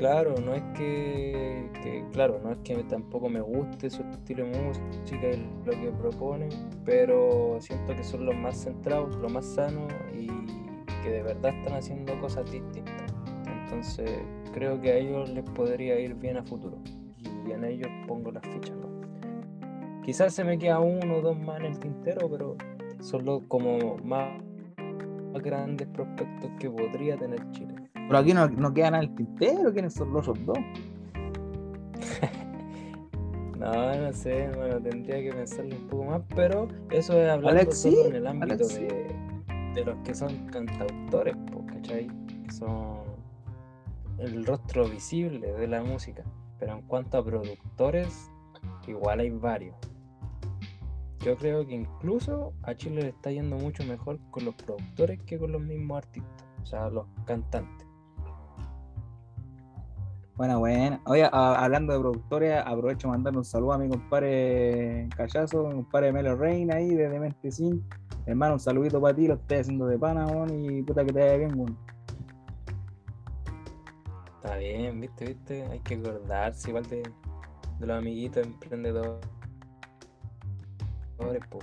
Claro, 0.00 0.34
no 0.42 0.54
es 0.54 0.62
que, 0.78 1.68
que- 1.82 2.02
claro, 2.10 2.40
no 2.42 2.52
es 2.52 2.58
que 2.64 2.74
tampoco 2.84 3.28
me 3.28 3.42
guste 3.42 3.90
su 3.90 4.00
estilo 4.02 4.46
de 4.46 4.58
música 4.58 5.28
y 5.30 5.46
lo 5.66 5.72
que 5.72 5.90
proponen, 6.00 6.48
pero 6.86 7.58
siento 7.60 7.94
que 7.94 8.02
son 8.02 8.24
los 8.24 8.34
más 8.34 8.56
centrados, 8.64 9.14
los 9.16 9.30
más 9.30 9.44
sanos 9.44 9.92
y 10.18 10.26
que 11.02 11.10
de 11.10 11.22
verdad 11.22 11.54
están 11.54 11.74
haciendo 11.74 12.18
cosas 12.18 12.50
distintas. 12.50 13.12
Entonces 13.46 14.10
creo 14.54 14.80
que 14.80 14.90
a 14.90 14.96
ellos 14.96 15.28
les 15.28 15.44
podría 15.50 16.00
ir 16.00 16.14
bien 16.14 16.38
a 16.38 16.42
futuro 16.44 16.78
y 17.46 17.52
en 17.52 17.62
ellos 17.62 17.90
pongo 18.08 18.32
las 18.32 18.42
fichas. 18.46 18.78
¿no? 18.78 18.88
Quizás 20.02 20.32
se 20.32 20.44
me 20.44 20.56
queda 20.58 20.80
uno 20.80 21.16
o 21.16 21.20
dos 21.20 21.38
más 21.38 21.60
en 21.60 21.66
el 21.66 21.78
tintero, 21.78 22.26
pero 22.30 22.56
son 23.00 23.26
los 23.26 23.42
como 23.48 23.98
más, 23.98 24.30
más 25.34 25.42
grandes 25.42 25.88
prospectos 25.88 26.50
que 26.58 26.70
podría 26.70 27.18
tener 27.18 27.50
Chile. 27.50 27.89
Pero 28.10 28.18
aquí 28.18 28.34
no, 28.34 28.48
no 28.48 28.74
queda 28.74 28.90
nada 28.90 29.04
el 29.04 29.14
tintero, 29.14 29.72
¿quiénes 29.72 29.94
son 29.94 30.12
los 30.12 30.26
otros 30.26 30.44
dos? 30.44 30.58
No, 33.56 33.94
no 33.94 34.12
sé, 34.14 34.50
bueno, 34.56 34.80
tendría 34.80 35.20
que 35.22 35.32
pensarlo 35.36 35.76
un 35.76 35.86
poco 35.86 36.04
más, 36.06 36.22
pero 36.34 36.66
eso 36.90 37.12
es 37.20 37.28
hablando 37.28 37.60
Alexis, 37.60 37.94
solo 37.94 38.08
en 38.08 38.14
el 38.16 38.26
ámbito 38.26 38.66
de, 38.66 39.14
de 39.74 39.84
los 39.84 39.96
que 39.98 40.14
son 40.14 40.46
cantautores, 40.46 41.36
po, 41.52 41.64
¿cachai? 41.66 42.08
Que 42.26 42.52
son 42.52 43.00
el 44.18 44.46
rostro 44.46 44.88
visible 44.88 45.52
de 45.52 45.68
la 45.68 45.82
música. 45.82 46.24
Pero 46.58 46.72
en 46.72 46.82
cuanto 46.88 47.18
a 47.18 47.24
productores, 47.24 48.32
igual 48.88 49.20
hay 49.20 49.30
varios. 49.30 49.76
Yo 51.20 51.36
creo 51.36 51.66
que 51.66 51.74
incluso 51.74 52.54
a 52.62 52.74
Chile 52.74 53.02
le 53.02 53.08
está 53.10 53.30
yendo 53.30 53.56
mucho 53.56 53.84
mejor 53.84 54.18
con 54.30 54.46
los 54.46 54.54
productores 54.54 55.22
que 55.24 55.38
con 55.38 55.52
los 55.52 55.60
mismos 55.60 55.98
artistas, 55.98 56.48
o 56.62 56.66
sea, 56.66 56.88
los 56.88 57.06
cantantes. 57.26 57.89
Buena, 60.40 60.56
buena. 60.56 61.02
Oye, 61.04 61.22
a- 61.24 61.62
hablando 61.62 61.92
de 61.92 61.98
productores, 62.00 62.62
aprovecho 62.64 63.08
de 63.08 63.12
mandarle 63.12 63.40
un 63.40 63.44
saludo 63.44 63.74
a 63.74 63.78
mi 63.78 63.90
compadre 63.90 65.06
Callazo, 65.14 65.68
mi 65.68 65.74
compadre 65.74 66.14
Melo 66.14 66.34
Reina 66.34 66.76
ahí 66.76 66.94
de 66.94 67.10
Demente 67.10 67.50
Sin. 67.52 67.84
Hermano, 68.24 68.54
un 68.54 68.60
saludito 68.60 68.98
para 69.02 69.14
ti, 69.14 69.28
lo 69.28 69.34
estoy 69.34 69.58
haciendo 69.58 69.86
de 69.86 69.98
pana, 69.98 70.26
y 70.50 70.80
puta 70.82 71.04
que 71.04 71.12
te 71.12 71.20
vaya 71.20 71.36
bien, 71.36 71.58
weón. 71.58 71.76
Está 74.36 74.56
bien, 74.56 74.98
viste, 74.98 75.26
viste, 75.26 75.62
hay 75.66 75.78
que 75.80 75.96
acordarse 75.96 76.70
igual 76.70 76.86
de, 76.88 77.02
de 77.78 77.86
los 77.86 77.98
amiguitos 77.98 78.46
emprendedores. 78.46 79.20
po. 81.50 81.58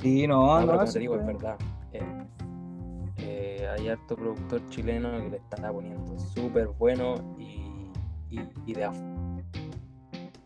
Sí, 0.00 0.26
no, 0.26 0.58
No, 0.64 0.74
no, 0.74 0.84
te 0.86 0.98
digo, 1.00 1.16
es 1.16 1.26
verdad. 1.26 1.56
Eh, 1.92 2.26
eh, 3.18 3.68
hay 3.70 3.88
harto 3.88 4.16
productor 4.16 4.66
chileno 4.70 5.20
que 5.20 5.28
le 5.28 5.36
está 5.36 5.70
poniendo 5.70 6.18
súper 6.18 6.68
bueno 6.78 7.16
y, 7.38 7.59
y, 8.30 8.72
de 8.72 8.90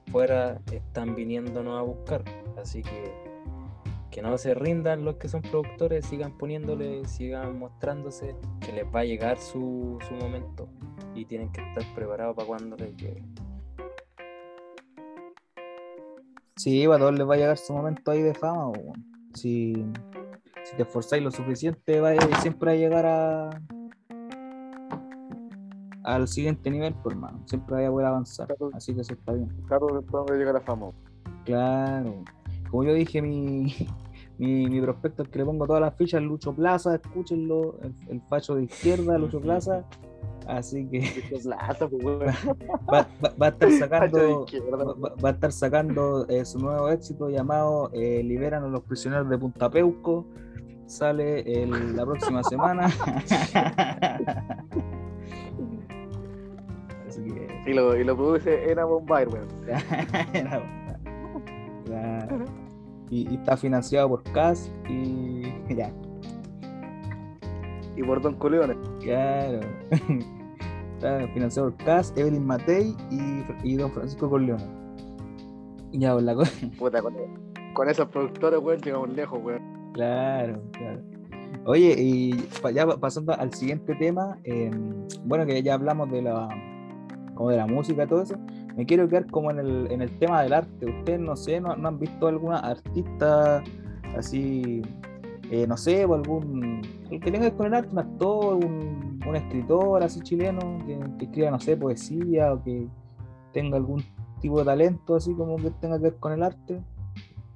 afuera 0.08 0.60
están 0.72 1.14
viniéndonos 1.14 1.78
a 1.78 1.82
buscar. 1.82 2.24
Así 2.56 2.82
que 2.82 3.34
que 4.14 4.22
no 4.22 4.38
se 4.38 4.54
rindan 4.54 5.04
los 5.04 5.16
que 5.16 5.28
son 5.28 5.42
productores, 5.42 6.06
sigan 6.06 6.38
poniéndole, 6.38 7.04
sigan 7.04 7.58
mostrándose, 7.58 8.36
que 8.60 8.72
les 8.72 8.86
va 8.86 9.00
a 9.00 9.04
llegar 9.04 9.40
su, 9.40 9.98
su 10.08 10.14
momento 10.14 10.68
y 11.16 11.24
tienen 11.24 11.50
que 11.50 11.60
estar 11.60 11.82
preparados 11.96 12.36
para 12.36 12.46
cuando 12.46 12.76
les 12.76 12.96
llegue. 12.96 13.24
Sí, 16.54 16.84
a 16.84 16.96
todos 16.96 17.18
les 17.18 17.28
va 17.28 17.34
a 17.34 17.36
llegar 17.38 17.58
su 17.58 17.72
momento 17.72 18.12
ahí 18.12 18.22
de 18.22 18.34
fama. 18.34 18.70
Si, 19.34 19.84
si 20.62 20.76
te 20.76 20.82
esforzáis 20.82 21.20
lo 21.20 21.32
suficiente, 21.32 22.00
va 22.00 22.14
siempre 22.40 22.70
a 22.70 22.74
llegar 22.76 23.06
a 23.06 23.50
al 26.04 26.28
siguiente 26.28 26.70
nivel, 26.70 26.94
pues 27.02 27.14
hermano. 27.16 27.40
Siempre 27.46 27.74
vaya 27.74 27.88
a 27.88 27.90
poder 27.90 28.06
avanzar. 28.06 28.46
Claro. 28.46 28.70
Así 28.74 28.94
que 28.94 29.00
eso 29.00 29.14
está 29.14 29.32
bien. 29.32 29.48
Claro, 29.66 29.86
después 30.00 30.24
de 30.26 30.38
llegar 30.38 30.56
a 30.56 30.60
fama. 30.60 30.90
Claro. 31.44 32.22
Como 32.70 32.84
yo 32.84 32.94
dije, 32.94 33.20
mi, 33.22 33.74
mi, 34.38 34.66
mi 34.68 34.80
prospecto 34.80 35.22
al 35.22 35.30
que 35.30 35.38
le 35.40 35.44
pongo 35.44 35.66
todas 35.66 35.82
las 35.82 35.94
fichas, 35.96 36.22
Lucho 36.22 36.54
Plaza, 36.54 36.94
escúchenlo, 36.94 37.76
el, 37.82 37.92
el 38.08 38.20
facho 38.22 38.54
de 38.54 38.64
izquierda, 38.64 39.18
Lucho 39.18 39.40
Plaza. 39.40 39.84
Así 40.46 40.86
que 40.88 41.00
Plaza, 41.42 41.88
pues, 41.88 42.04
va, 42.92 43.08
va- 43.24 43.34
va 43.40 43.46
a 43.46 43.48
estar 43.48 43.70
sacando, 43.72 44.44
va, 44.72 44.84
va- 44.94 45.14
va 45.24 45.28
a 45.30 45.32
estar 45.32 45.52
sacando 45.52 46.26
eh, 46.28 46.44
su 46.44 46.58
nuevo 46.58 46.90
éxito 46.90 47.30
llamado 47.30 47.88
eh, 47.94 48.22
Liberan 48.22 48.62
a 48.64 48.68
los 48.68 48.82
prisioneros 48.82 49.28
de 49.30 49.38
Punta 49.38 49.70
Peuco. 49.70 50.26
Sale 50.86 51.62
el- 51.62 51.96
la 51.96 52.04
próxima 52.04 52.42
semana. 52.44 52.90
Y 57.66 57.72
lo, 57.72 57.96
y 57.96 58.04
lo 58.04 58.16
produce 58.16 58.70
Ena 58.70 58.84
Bombay, 58.84 59.26
weón. 59.26 59.48
Claro. 61.84 62.44
y, 63.10 63.30
y 63.30 63.34
está 63.36 63.56
financiado 63.56 64.08
por 64.08 64.22
CAS 64.32 64.70
y 64.88 65.42
ya, 65.74 65.92
Y 67.96 68.02
por 68.02 68.20
Don 68.22 68.34
Coleones. 68.36 68.76
claro. 69.02 69.60
Está 70.94 71.26
financiado 71.34 71.70
por 71.70 71.84
CAS, 71.84 72.14
Evelyn 72.16 72.46
Matei 72.46 72.96
y, 73.10 73.44
y 73.62 73.76
don 73.76 73.90
Francisco 73.92 74.30
Corleone. 74.30 74.64
Ya, 75.92 76.14
la 76.14 76.34
cosa. 76.34 76.52
Puta, 76.78 77.02
con, 77.02 77.14
con 77.74 77.88
esos 77.90 78.08
productores, 78.08 78.58
weón, 78.60 78.80
llegamos 78.80 79.10
lejos, 79.10 79.38
weón. 79.42 79.62
Claro, 79.92 80.62
claro. 80.72 81.02
Oye, 81.66 81.94
y 81.98 82.48
ya 82.74 82.86
pa- 82.86 82.96
pasando 82.98 83.32
al 83.34 83.52
siguiente 83.52 83.94
tema, 83.96 84.38
eh, 84.44 84.70
bueno, 85.24 85.44
que 85.44 85.62
ya 85.62 85.74
hablamos 85.74 86.10
de 86.10 86.22
la, 86.22 86.48
como 87.34 87.50
de 87.50 87.56
la 87.56 87.66
música 87.66 88.06
todo 88.06 88.22
eso, 88.22 88.36
me 88.76 88.86
quiero 88.86 89.08
quedar 89.08 89.26
como 89.30 89.50
en 89.50 89.58
el, 89.58 89.90
en 89.90 90.02
el 90.02 90.18
tema 90.18 90.42
del 90.42 90.52
arte. 90.52 90.86
Ustedes, 90.86 91.20
no 91.20 91.36
sé, 91.36 91.60
no, 91.60 91.72
han 91.72 91.98
visto 91.98 92.26
alguna 92.26 92.58
artista 92.58 93.62
así, 94.16 94.82
eh, 95.50 95.66
no 95.66 95.76
sé, 95.76 96.04
o 96.04 96.14
algún, 96.14 96.82
el 97.10 97.20
que 97.20 97.30
tenga 97.30 97.38
que 97.40 97.50
ver 97.50 97.54
con 97.54 97.66
el 97.66 97.74
arte, 97.74 97.90
un 97.92 97.98
actor, 97.98 98.54
un, 98.64 99.20
un 99.26 99.36
escritor 99.36 100.02
así 100.02 100.20
chileno, 100.20 100.78
que, 100.86 101.24
escriba, 101.24 101.50
no 101.50 101.60
sé, 101.60 101.76
poesía 101.76 102.52
o 102.52 102.62
que 102.62 102.88
tenga 103.52 103.76
algún 103.76 104.02
tipo 104.40 104.58
de 104.58 104.64
talento 104.64 105.16
así 105.16 105.32
como 105.34 105.56
que 105.56 105.70
tenga 105.70 105.96
que 105.96 106.04
ver 106.04 106.16
con 106.16 106.32
el 106.32 106.42
arte. 106.42 106.82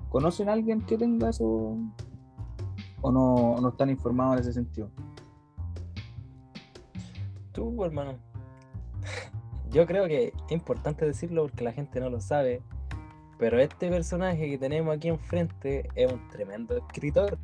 ¿Conocen 0.08 0.48
a 0.48 0.54
alguien 0.54 0.80
que 0.82 0.96
tenga 0.96 1.28
eso? 1.28 1.76
¿O 3.00 3.12
no, 3.12 3.56
no 3.60 3.68
están 3.68 3.90
informados 3.90 4.36
en 4.36 4.40
ese 4.40 4.52
sentido? 4.54 4.90
Tú, 7.52 7.84
hermano. 7.84 8.27
Yo 9.70 9.87
creo 9.87 10.07
que 10.07 10.28
es 10.28 10.52
importante 10.52 11.04
decirlo 11.04 11.42
porque 11.42 11.64
la 11.64 11.72
gente 11.72 12.00
no 12.00 12.11
lo 12.11 12.20
sabe. 12.20 12.62
Pero 13.38 13.61
este 13.61 13.88
personaje 13.88 14.50
que 14.50 14.59
tenemos 14.59 14.96
aquí 14.96 15.09
enfrente 15.09 15.88
es 15.94 16.12
un 16.12 16.28
tremendo 16.31 16.76
escritor. 16.76 17.38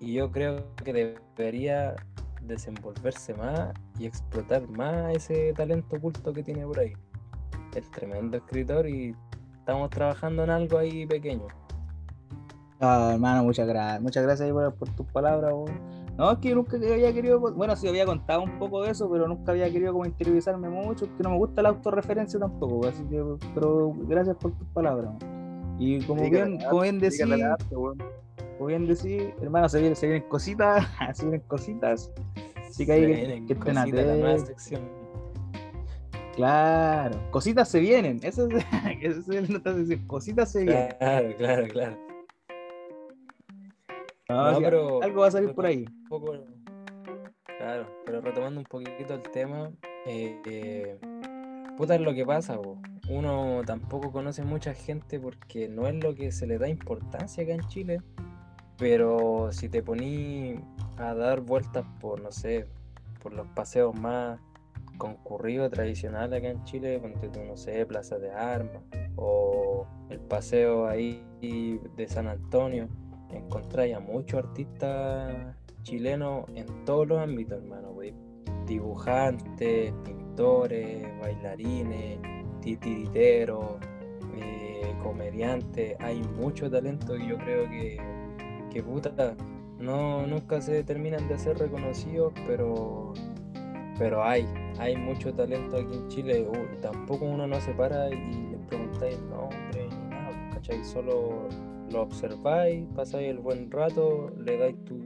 Y 0.00 0.14
yo 0.14 0.30
creo 0.30 0.64
que 0.76 1.16
debería 1.36 1.96
desenvolverse 2.42 3.34
más 3.34 3.74
y 3.98 4.06
explotar 4.06 4.66
más 4.68 5.14
ese 5.14 5.52
talento 5.52 5.96
oculto 5.96 6.32
que 6.32 6.42
tiene 6.42 6.64
por 6.64 6.78
ahí. 6.78 6.94
Es 7.74 7.90
tremendo 7.90 8.38
escritor 8.38 8.88
y 8.88 9.14
estamos 9.58 9.90
trabajando 9.90 10.44
en 10.44 10.50
algo 10.50 10.78
ahí 10.78 11.04
pequeño. 11.06 11.48
Ah, 12.80 13.10
hermano, 13.12 13.42
muchas 13.44 13.66
gracias. 13.66 14.00
Muchas 14.00 14.22
gracias 14.22 14.50
por, 14.50 14.74
por 14.74 14.88
tus 14.90 15.06
palabras. 15.08 15.52
weón. 15.52 15.97
No, 16.18 16.32
es 16.32 16.38
que 16.38 16.52
nunca 16.52 16.76
había 16.76 17.12
querido, 17.14 17.38
bueno, 17.38 17.76
sí 17.76 17.86
había 17.86 18.04
contado 18.04 18.42
un 18.42 18.58
poco 18.58 18.82
de 18.82 18.90
eso, 18.90 19.08
pero 19.08 19.28
nunca 19.28 19.52
había 19.52 19.70
querido 19.70 19.92
como 19.92 20.04
interiorizarme 20.04 20.68
mucho, 20.68 21.06
que 21.16 21.22
no 21.22 21.30
me 21.30 21.36
gusta 21.38 21.62
la 21.62 21.68
autorreferencia 21.68 22.40
tampoco, 22.40 22.88
así 22.88 23.04
que, 23.04 23.22
pero 23.54 23.94
gracias 24.00 24.36
por 24.36 24.50
tus 24.50 24.66
palabras. 24.68 25.12
Y 25.78 26.00
como 26.02 26.22
Dígale 26.22 26.44
bien, 26.56 26.68
como 26.68 26.80
bien 26.82 26.98
weón. 27.70 27.98
como 28.58 28.66
bien 28.66 28.86
decís, 28.88 29.22
hermano, 29.40 29.68
se 29.68 29.78
vienen, 29.78 29.94
se 29.94 30.06
vienen 30.08 30.28
cositas, 30.28 30.84
se 31.14 31.22
vienen 31.22 31.40
cositas. 31.46 32.10
Así 32.68 32.84
que 32.84 32.92
ahí 32.92 33.02
Se 33.04 33.46
que- 33.46 33.54
que 33.54 33.72
la 33.72 33.86
nueva 33.86 34.38
sección. 34.40 34.82
Claro, 36.34 37.16
cositas 37.30 37.68
se 37.68 37.78
vienen, 37.78 38.18
eso 38.24 38.48
es, 38.48 38.64
eso 39.02 39.20
es 39.20 39.28
el 39.28 39.52
nota 39.52 39.72
de 39.72 39.80
decir, 39.80 40.06
cositas 40.08 40.50
se 40.50 40.64
vienen. 40.64 40.88
Claro, 40.98 41.28
claro, 41.36 41.66
claro. 41.68 41.96
No, 44.30 44.50
No, 44.50 44.58
sí, 44.58 44.62
pero- 44.64 45.02
algo 45.02 45.20
va 45.22 45.28
a 45.28 45.30
salir 45.30 45.54
por 45.54 45.64
ahí. 45.64 45.86
un 45.88 46.04
poco. 46.08 46.34
Claro, 47.58 47.86
pero 48.04 48.20
retomando 48.20 48.60
un 48.60 48.66
poquito 48.66 49.14
el 49.14 49.22
tema, 49.22 49.70
eh, 50.06 50.38
eh, 50.46 50.98
puta 51.78 51.94
es 51.94 52.00
lo 52.02 52.12
que 52.14 52.24
pasa, 52.26 52.60
po. 52.60 52.78
uno 53.10 53.62
tampoco 53.64 54.12
conoce 54.12 54.44
mucha 54.44 54.74
gente 54.74 55.18
porque 55.18 55.66
no 55.66 55.86
es 55.88 55.94
lo 56.04 56.14
que 56.14 56.30
se 56.30 56.46
le 56.46 56.58
da 56.58 56.68
importancia 56.68 57.42
acá 57.42 57.54
en 57.54 57.66
Chile, 57.68 58.02
pero 58.76 59.48
si 59.50 59.70
te 59.70 59.82
poní 59.82 60.60
a 60.98 61.14
dar 61.14 61.40
vueltas 61.40 61.86
por, 61.98 62.20
no 62.20 62.30
sé, 62.30 62.66
por 63.22 63.32
los 63.32 63.46
paseos 63.48 63.98
más 63.98 64.38
concurridos 64.98 65.70
tradicionales 65.70 66.38
acá 66.38 66.48
en 66.50 66.62
Chile, 66.64 66.98
ponte 67.00 67.28
tú, 67.30 67.40
no 67.44 67.56
sé, 67.56 67.86
Plaza 67.86 68.18
de 68.18 68.30
Armas 68.30 68.82
o 69.16 69.86
el 70.10 70.20
paseo 70.20 70.86
ahí 70.86 71.24
de 71.40 72.08
San 72.08 72.28
Antonio, 72.28 72.88
encontráis 73.30 73.94
a 73.94 74.00
muchos 74.00 74.44
artistas 74.44 75.56
chilenos 75.82 76.44
en 76.54 76.66
todos 76.84 77.06
los 77.06 77.18
ámbitos, 77.18 77.58
hermano. 77.58 77.94
Dibujantes, 78.66 79.92
pintores, 80.04 81.06
bailarines, 81.20 82.18
titiriteros, 82.60 83.76
eh, 84.36 84.94
comediantes, 85.02 85.96
hay 86.00 86.22
mucho 86.22 86.70
talento 86.70 87.16
y 87.16 87.28
yo 87.28 87.38
creo 87.38 87.68
que, 87.70 87.98
que 88.70 88.82
puta, 88.82 89.34
no, 89.78 90.26
nunca 90.26 90.60
se 90.60 90.82
terminan 90.84 91.28
de 91.28 91.38
ser 91.38 91.58
reconocidos, 91.58 92.32
pero, 92.46 93.14
pero 93.98 94.22
hay, 94.22 94.46
hay 94.78 94.96
mucho 94.96 95.32
talento 95.32 95.76
aquí 95.76 95.94
en 95.94 96.08
Chile. 96.08 96.46
Tampoco 96.82 97.24
uno 97.24 97.46
no 97.46 97.60
se 97.60 97.72
para 97.72 98.10
y 98.10 98.48
les 98.50 98.60
preguntáis 98.66 99.14
el 99.16 99.30
nombre 99.30 99.88
ni 99.88 100.10
nada, 100.10 100.50
¿cachai? 100.52 100.84
Solo 100.84 101.48
lo 101.90 102.02
observáis, 102.02 102.86
pasáis 102.94 103.28
el 103.28 103.38
buen 103.38 103.70
rato, 103.70 104.30
le 104.38 104.56
dais 104.58 104.84
tu, 104.84 104.98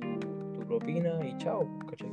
tu 0.52 0.60
propina 0.66 1.24
y 1.26 1.36
chao, 1.38 1.68
¿cachai? 1.88 2.10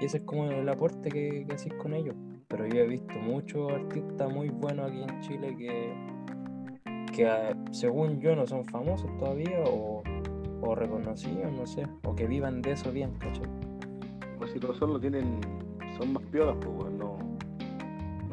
Y 0.00 0.04
ese 0.04 0.18
es 0.18 0.24
como 0.24 0.50
el 0.50 0.68
aporte 0.68 1.08
que, 1.08 1.44
que 1.46 1.54
hacéis 1.54 1.74
con 1.74 1.94
ellos. 1.94 2.14
Pero 2.48 2.66
yo 2.66 2.82
he 2.82 2.86
visto 2.86 3.14
muchos 3.18 3.72
artistas 3.72 4.32
muy 4.32 4.48
buenos 4.50 4.90
aquí 4.90 5.02
en 5.02 5.20
Chile 5.20 5.56
que, 5.56 5.94
que 7.14 7.26
ah, 7.26 7.56
según 7.72 8.20
yo 8.20 8.36
no 8.36 8.46
son 8.46 8.64
famosos 8.66 9.10
todavía 9.18 9.62
o, 9.66 10.02
o 10.60 10.74
reconocidos, 10.74 11.52
no 11.52 11.66
sé, 11.66 11.86
o 12.04 12.14
que 12.14 12.26
vivan 12.26 12.62
de 12.62 12.72
eso 12.72 12.92
bien, 12.92 13.12
¿cachai? 13.18 13.48
Pues 14.38 14.52
si 14.52 14.60
lo 14.60 14.74
son, 14.74 14.92
lo 14.92 15.00
tienen, 15.00 15.40
son 15.98 16.12
más 16.12 16.22
piolas, 16.24 16.56
pues, 16.60 16.92
no 16.92 17.34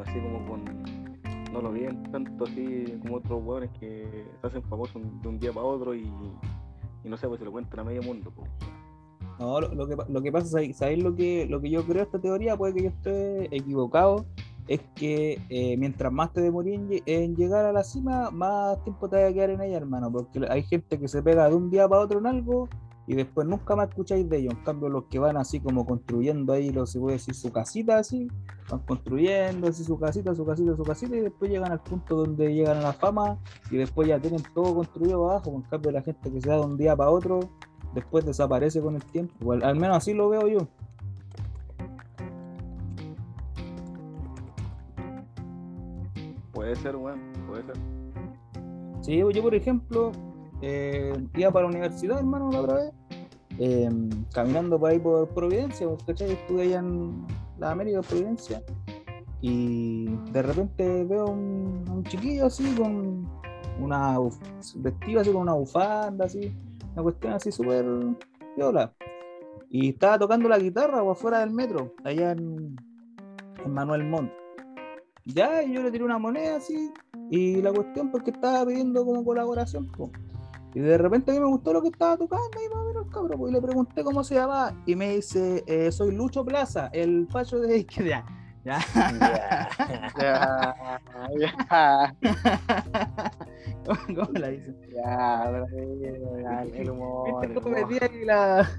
así 0.02 0.20
como 0.20 0.46
con, 0.46 0.64
no 1.52 1.62
lo 1.62 1.72
viven 1.72 2.04
tanto 2.12 2.46
así 2.46 2.98
como 3.02 3.18
otros 3.18 3.42
weones 3.44 3.70
que 3.80 4.26
se 4.42 4.48
hacen 4.48 4.64
famosos 4.64 5.02
de 5.22 5.28
un 5.28 5.40
día 5.40 5.52
para 5.52 5.66
otro 5.66 5.94
y, 5.94 6.10
no 7.04 7.18
sé, 7.18 7.28
pues 7.28 7.40
se 7.40 7.46
lo 7.46 7.52
cuentan 7.52 7.80
a 7.80 7.84
medio 7.84 8.02
mundo. 8.04 8.32
No, 9.40 9.60
lo, 9.60 9.74
lo 9.74 9.88
que, 9.88 9.98
lo 10.08 10.22
que 10.22 10.32
pasa, 10.32 10.60
¿sabéis 10.74 11.04
lo 11.04 11.16
que, 11.16 11.48
lo 11.50 11.60
que 11.62 11.70
yo 11.70 11.84
creo 11.84 11.96
de 11.96 12.02
esta 12.04 12.20
teoría? 12.20 12.56
Puede 12.56 12.74
que 12.76 12.84
yo 12.84 12.90
esté 12.90 13.56
equivocado. 13.56 14.26
Es 14.68 14.82
que 14.96 15.40
eh, 15.50 15.76
mientras 15.78 16.14
más 16.14 16.32
te 16.32 16.40
demorís 16.42 16.76
en, 16.76 16.88
lle- 16.88 17.04
en 17.08 17.36
llegar 17.36 17.66
a 17.66 17.74
la 17.74 17.84
cima, 17.84 18.30
más 18.30 18.82
tiempo 18.84 19.10
te 19.10 19.22
va 19.22 19.28
a 19.30 19.34
quedar 19.34 19.50
en 19.50 19.62
ella, 19.62 19.78
hermano. 19.78 20.12
Porque 20.12 20.40
hay 20.48 20.62
gente 20.64 21.00
que 21.00 21.08
se 21.08 21.24
pega 21.24 21.50
de 21.50 21.56
un 21.56 21.70
día 21.72 21.90
para 21.90 22.04
otro 22.04 22.20
en 22.20 22.28
algo 22.28 22.70
y 23.08 23.16
después 23.16 23.48
nunca 23.48 23.76
más 23.76 23.90
escucháis 23.90 24.30
de 24.30 24.38
ellos. 24.38 24.54
En 24.54 24.64
cambio, 24.64 24.90
los 24.90 25.06
que 25.06 25.20
van 25.20 25.38
así 25.38 25.60
como 25.60 25.86
construyendo 25.86 26.54
ahí, 26.54 26.72
lo 26.72 26.86
se 26.86 27.00
puede 27.00 27.18
decir, 27.18 27.34
su 27.34 27.52
casita 27.52 27.98
así, 27.98 28.28
van 28.70 28.82
construyendo 28.82 29.68
así 29.68 29.84
su 29.84 30.00
casita, 30.00 30.36
su 30.36 30.46
casita, 30.46 30.76
su 30.76 30.84
casita 30.84 31.16
y 31.16 31.22
después 31.22 31.52
llegan 31.52 31.72
al 31.72 31.82
punto 31.82 32.16
donde 32.16 32.54
llegan 32.54 32.78
a 32.78 32.82
la 32.82 32.94
fama 32.94 33.38
y 33.70 33.78
después 33.78 34.08
ya 34.08 34.20
tienen 34.20 34.44
todo 34.54 34.76
construido 34.76 35.30
abajo. 35.30 35.52
En 35.56 35.62
cambio, 35.64 35.92
la 35.92 36.02
gente 36.02 36.32
que 36.32 36.42
se 36.42 36.50
da 36.50 36.56
de 36.56 36.62
un 36.62 36.78
día 36.78 36.96
para 36.96 37.10
otro 37.10 37.40
después 37.94 38.26
desaparece 38.26 38.82
con 38.82 38.96
el 38.96 39.04
tiempo. 39.04 39.54
Al, 39.54 39.76
menos 39.76 39.98
así 39.98 40.14
lo 40.14 40.30
veo 40.30 40.48
yo. 40.48 40.68
Puede 46.54 46.76
ser, 46.76 46.96
weón, 46.96 47.20
puede 47.48 47.64
ser. 47.64 47.76
Sí, 49.02 49.18
yo, 49.18 49.32
yo, 49.32 49.42
por 49.42 49.56
ejemplo, 49.56 50.12
eh, 50.62 51.14
iba 51.36 51.52
para 51.52 51.66
la 51.66 51.72
universidad, 51.72 52.20
hermano, 52.20 52.52
la 52.52 52.62
otra 52.62 52.76
vez, 52.76 52.94
eh, 53.60 53.90
caminando 54.34 54.80
por 54.80 54.92
ahí 54.92 55.00
por 55.00 55.28
Providencia, 55.30 55.88
pues, 55.88 56.04
¿cachai? 56.04 56.32
Estuve 56.32 56.64
allá 56.64 56.80
en 56.80 57.26
la 57.60 57.72
América, 57.72 58.02
Providencia, 58.02 58.64
y 59.42 60.06
de 60.32 60.42
repente 60.42 61.04
veo 61.06 61.26
un, 61.26 61.84
un 61.90 62.04
chiquillo 62.04 62.46
así 62.46 62.76
con 62.76 63.28
una 63.80 64.18
vestido 64.76 65.22
así 65.22 65.32
con 65.32 65.42
una 65.42 65.54
bufanda, 65.54 66.26
así, 66.26 66.56
una 66.94 67.04
cuestión 67.04 67.34
así 67.34 67.52
súper 67.52 67.86
viola. 68.56 68.94
Y 69.70 69.90
estaba 69.90 70.20
tocando 70.20 70.50
la 70.50 70.60
guitarra 70.60 71.02
o 71.02 71.12
afuera 71.12 71.40
del 71.40 71.52
metro, 71.52 71.94
allá 72.04 72.32
en, 72.32 72.76
Manuel 73.68 74.04
Montt. 74.04 74.32
Ya, 75.26 75.62
y 75.62 75.74
yo 75.74 75.84
le 75.84 75.92
tiré 75.92 76.04
una 76.04 76.18
moneda 76.18 76.58
así, 76.58 76.92
y 77.30 77.62
la 77.62 77.72
cuestión 77.72 78.10
porque 78.12 78.32
estaba 78.32 78.66
pidiendo 78.66 79.06
como 79.06 79.24
colaboración, 79.24 79.88
po. 79.88 80.12
Y 80.74 80.80
de 80.80 80.98
repente 80.98 81.32
a 81.32 81.34
mí 81.34 81.40
me 81.40 81.48
gustó 81.48 81.74
lo 81.74 81.82
que 81.82 81.90
estaba 81.90 82.16
tocando 82.18 82.48
y 82.66 82.70
más 82.74 82.84
o 82.84 82.88
menos 82.88 83.08
cabrón, 83.08 83.38
po, 83.40 83.50
y 83.50 83.52
le 83.52 83.62
pregunté 83.62 84.04
cómo 84.04 84.24
se 84.24 84.36
llamaba, 84.36 84.74
y 84.86 84.96
me 84.96 85.16
dice, 85.16 85.64
eh, 85.68 85.92
soy 85.92 86.16
Lucho 86.16 86.46
Plaza, 86.46 86.90
el 86.94 87.28
facho 87.30 87.60
de 87.60 87.84
ya, 87.86 88.26
ya. 88.64 88.80
Ya. 90.18 90.76
Ya, 91.52 92.16
¿Cómo, 93.86 94.30
la 94.34 94.48
dice? 94.50 94.74
ya, 94.96 95.66
el 96.74 96.90
humor. 96.92 97.28
¿Viste 97.42 97.46
el 97.48 97.54
cómo 97.62 97.76
humor. 97.76 97.90
metí 97.90 98.06
ahí 98.06 98.26
la... 98.26 98.70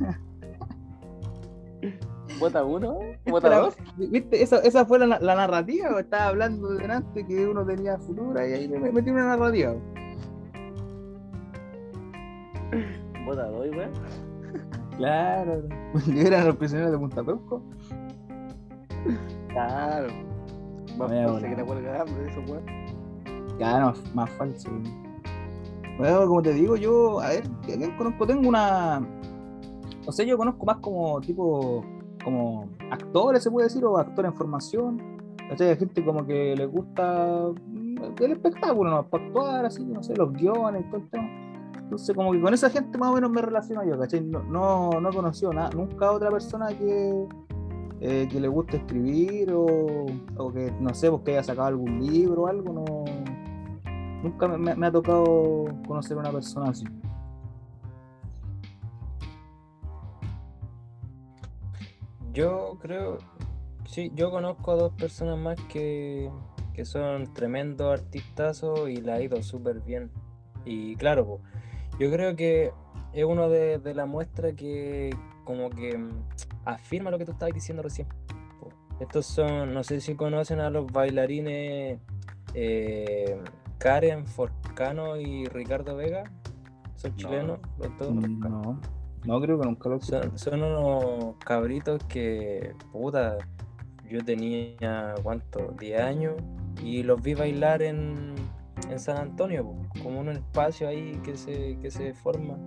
¿Vota 2.39 2.65
uno? 2.65 2.99
¿Viste, 3.01 3.31
¿Vota 3.31 3.49
la- 3.51 3.59
dos? 3.59 3.77
¿viste? 3.97 4.43
Esa, 4.43 4.59
esa 4.61 4.87
fue 4.87 4.99
la, 4.99 5.19
la 5.21 5.35
narrativa, 5.35 6.01
estaba 6.01 6.29
hablando 6.29 6.71
delante 6.75 7.27
que 7.27 7.47
uno 7.47 7.65
tenía 7.67 7.99
futura 7.99 8.49
y 8.49 8.53
ahí 8.53 8.69
me 8.69 8.91
metí 8.91 9.11
una 9.11 9.37
narrativa. 9.37 9.75
¿Vota 13.27 13.49
dos, 13.49 13.69
weón? 13.71 13.91
Claro, 14.97 15.63
eran 16.17 16.47
los 16.47 16.57
prisioneros 16.57 16.93
de 16.93 16.99
Punta 16.99 17.23
Peuco. 17.23 17.63
Claro. 19.49 20.09
Más 20.99 21.09
Voy 21.09 21.19
a 21.19 21.29
falsa 21.29 21.49
que 21.49 21.57
la 21.57 21.65
huelga 21.65 21.93
de 21.93 21.99
hambre, 21.99 22.31
eso, 22.31 22.41
weón. 22.49 22.65
Ya, 23.59 23.81
no, 23.81 23.95
más 24.15 24.31
falso. 24.31 24.71
Bueno, 25.99 26.27
como 26.27 26.43
te 26.43 26.53
digo, 26.53 26.77
yo, 26.77 27.21
a 27.21 27.29
ver, 27.29 27.45
¿a 27.47 27.67
quién 27.67 27.97
conozco? 27.97 28.27
Tengo 28.27 28.49
una. 28.49 29.07
O 30.07 30.13
sea, 30.13 30.25
yo 30.25 30.37
conozco 30.37 30.65
más 30.67 30.79
como 30.79 31.21
tipo. 31.21 31.85
como 32.25 32.69
actores, 32.91 33.43
se 33.43 33.51
puede 33.51 33.69
decir, 33.69 33.85
o 33.85 33.99
actores 33.99 34.31
en 34.31 34.37
formación. 34.37 35.19
¿Cachai? 35.49 35.69
Hay 35.69 35.77
gente 35.77 36.05
como 36.05 36.27
que 36.27 36.57
les 36.57 36.71
gusta 36.71 37.49
mm, 37.67 37.97
el 38.21 38.33
espectáculo, 38.33 38.91
¿no? 38.91 39.07
Para 39.09 39.25
actuar, 39.25 39.67
así, 39.67 39.85
no 39.85 40.03
sé, 40.03 40.17
los 40.17 40.33
guiones, 40.33 40.89
todo 40.91 41.01
el 41.01 41.11
tema. 41.11 41.52
Entonces, 41.93 42.17
como 42.17 42.33
que 42.33 42.41
con 42.41 42.55
esa 42.55 42.71
gente 42.71 42.97
más 42.97 43.11
o 43.11 43.15
menos 43.17 43.31
me 43.31 43.43
relaciono 43.43 43.85
yo, 43.85 43.99
¿cachai? 43.99 44.23
No, 44.23 44.43
no, 44.45 44.99
no 44.99 45.11
he 45.11 45.15
conocido 45.15 45.53
nada, 45.53 45.69
nunca 45.75 46.07
a 46.07 46.13
otra 46.13 46.31
persona 46.31 46.69
que, 46.69 47.29
eh, 48.01 48.27
que 48.33 48.41
le 48.41 48.49
guste 48.49 48.79
escribir 48.79 49.53
o, 49.53 50.07
o 50.39 50.53
que, 50.55 50.73
no 50.81 50.95
sé, 50.95 51.11
pues 51.11 51.23
que 51.23 51.33
haya 51.33 51.43
sacado 51.43 51.69
algún 51.69 52.01
libro 52.01 52.45
o 52.45 52.47
algo, 52.47 52.73
no. 52.73 53.05
Nunca 54.23 54.49
me, 54.49 54.87
ha 54.87 54.91
tocado 54.91 55.67
conocer 55.87 56.17
a 56.17 56.21
una 56.21 56.33
persona 56.33 56.71
así. 56.71 56.87
Yo 62.33 62.79
creo, 62.81 63.19
sí, 63.85 64.11
yo 64.15 64.31
conozco 64.31 64.71
a 64.71 64.77
dos 64.77 64.95
personas 64.95 65.39
más 65.39 65.61
que, 65.69 66.31
que 66.73 66.87
son 66.87 67.35
tremendos 67.35 68.01
artistazos 68.01 68.89
y 68.89 68.97
la 69.03 69.17
ha 69.17 69.21
ido 69.21 69.43
súper 69.43 69.81
bien. 69.81 70.11
Y 70.65 70.97
claro, 70.97 71.27
po, 71.27 71.41
yo 72.03 72.11
creo 72.11 72.35
que 72.35 72.73
es 73.13 73.25
uno 73.25 73.49
de, 73.49 73.79
de 73.79 73.95
la 73.95 74.07
muestra 74.07 74.53
que 74.53 75.11
como 75.45 75.71
que 75.71 75.97
mm, 75.97 76.11
afirma 76.65 77.13
lo 77.13 77.19
que 77.19 77.25
tú 77.25 77.31
estabas 77.31 77.55
diciendo 77.55 77.81
recién. 77.81 78.09
Estos 78.99 79.25
son, 79.27 79.73
no 79.73 79.85
sé 79.85 80.01
si 80.01 80.17
conocen 80.17 80.59
a 80.59 80.69
los 80.69 80.91
bailarines 80.91 82.01
eh, 82.55 83.41
Karen 83.79 84.27
Forcano 84.27 85.17
y 85.17 85.47
Ricardo 85.47 85.95
Vega. 85.95 86.25
Son 86.97 87.13
No. 87.13 87.17
chilenos, 87.17 87.59
los 87.79 87.99
dos. 87.99 88.15
Mm, 88.15 88.41
No, 88.41 88.81
no 89.25 89.41
creo 89.41 89.61
que 89.61 89.67
nunca 89.67 89.89
lo 89.89 89.97
he 89.97 90.01
Son, 90.01 90.37
son 90.37 90.63
unos 90.63 91.37
cabritos 91.45 92.03
que, 92.05 92.75
puta, 92.91 93.39
yo 94.11 94.25
tenía, 94.25 95.15
¿cuánto? 95.23 95.73
10 95.79 96.01
años 96.01 96.35
y 96.83 97.05
los 97.05 97.23
vi 97.23 97.35
bailar 97.35 97.81
en, 97.83 98.35
en 98.93 99.01
San 99.01 99.17
Antonio, 99.17 99.75
como 100.03 100.21
un 100.21 100.29
espacio 100.29 100.89
ahí 100.89 101.21
que 101.25 101.37
se, 101.37 101.79
que 101.81 101.91
se 101.91 102.15
forma. 102.15 102.59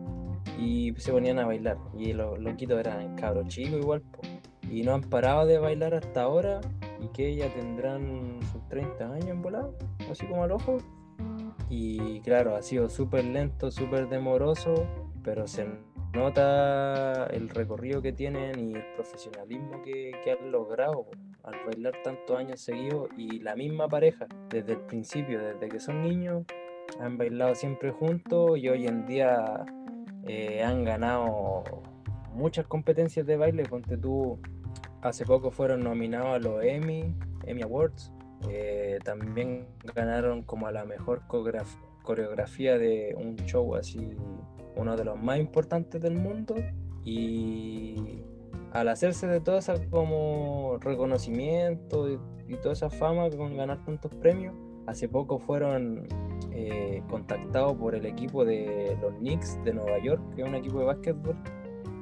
Y 0.60 0.94
se 0.98 1.12
ponían 1.12 1.40
a 1.40 1.46
bailar. 1.46 1.78
Y 1.98 2.14
los 2.14 2.40
loquitos 2.40 2.80
eran 2.80 3.16
cabros 3.16 3.48
chicos 3.48 3.80
igual, 3.80 4.02
po, 4.02 4.22
y 4.70 4.84
no 4.84 4.94
han 4.94 5.02
parado 5.02 5.46
de 5.46 5.58
bailar 5.58 5.94
hasta 5.94 6.24
ahora. 6.24 6.62
Y 7.00 7.08
que 7.10 7.36
ya 7.36 7.54
tendrán 7.54 8.40
sus 8.52 8.68
30 8.70 9.14
años 9.14 9.28
en 9.28 9.42
volado, 9.42 9.76
así 10.10 10.26
como 10.26 10.44
al 10.44 10.52
ojo. 10.52 10.78
Y 11.70 12.20
claro, 12.22 12.56
ha 12.56 12.62
sido 12.62 12.90
súper 12.90 13.26
lento, 13.26 13.72
súper 13.72 14.08
demoroso, 14.08 14.86
pero 15.24 15.48
se 15.48 15.68
nota 16.14 17.26
el 17.28 17.50
recorrido 17.50 18.02
que 18.02 18.14
tienen 18.14 18.60
y 18.60 18.74
el 18.74 18.86
profesionalismo 18.96 19.82
que, 19.82 20.12
que 20.24 20.32
han 20.32 20.52
logrado 20.52 21.08
al 21.45 21.55
bailar 21.65 21.93
tantos 22.03 22.38
años 22.38 22.60
seguidos 22.60 23.10
y 23.17 23.39
la 23.39 23.55
misma 23.55 23.88
pareja, 23.88 24.27
desde 24.49 24.73
el 24.73 24.81
principio, 24.81 25.39
desde 25.39 25.69
que 25.69 25.79
son 25.79 26.01
niños, 26.01 26.43
han 26.99 27.17
bailado 27.17 27.55
siempre 27.55 27.91
juntos 27.91 28.58
y 28.58 28.69
hoy 28.69 28.88
en 28.88 29.05
día 29.05 29.65
eh, 30.27 30.63
han 30.63 30.84
ganado 30.84 31.63
muchas 32.34 32.67
competencias 32.67 33.25
de 33.25 33.38
baile. 33.38 33.63
Ponte 33.63 33.97
tú, 33.97 34.39
hace 35.01 35.25
poco 35.25 35.51
fueron 35.51 35.84
nominados 35.84 36.36
a 36.36 36.39
los 36.39 36.63
Emmy, 36.63 37.13
Emmy 37.45 37.62
Awards. 37.62 38.12
eh, 38.49 38.99
también 39.03 39.67
ganaron 39.95 40.43
como 40.43 40.67
a 40.67 40.71
la 40.71 40.86
mejor 40.86 41.21
coreograf- 41.27 41.79
coreografía 42.03 42.77
de 42.77 43.15
un 43.17 43.36
show 43.38 43.75
así, 43.75 44.10
uno 44.75 44.95
de 44.95 45.05
los 45.05 45.17
más 45.21 45.39
importantes 45.39 46.01
del 46.01 46.15
mundo. 46.15 46.55
Y 47.03 48.23
al 48.76 48.90
hacerse 48.90 49.26
de 49.26 49.40
todo 49.40 49.58
ese 49.58 49.88
como 49.90 50.78
reconocimiento 50.82 52.10
y, 52.10 52.20
y 52.50 52.58
toda 52.58 52.74
esa 52.74 52.90
fama 52.90 53.30
con 53.30 53.56
ganar 53.56 53.86
tantos 53.86 54.14
premios, 54.16 54.54
hace 54.86 55.08
poco 55.08 55.40
fueron 55.40 56.06
eh, 56.52 57.02
contactados 57.10 57.78
por 57.78 57.96
el 57.96 58.06
equipo 58.06 58.44
de 58.44 58.98
los 59.02 59.14
Knicks 59.16 59.64
de 59.64 59.74
Nueva 59.74 59.98
York, 60.00 60.22
que 60.36 60.42
es 60.42 60.48
un 60.48 60.56
equipo 60.56 60.80
de 60.80 60.86
básquetbol 60.88 61.38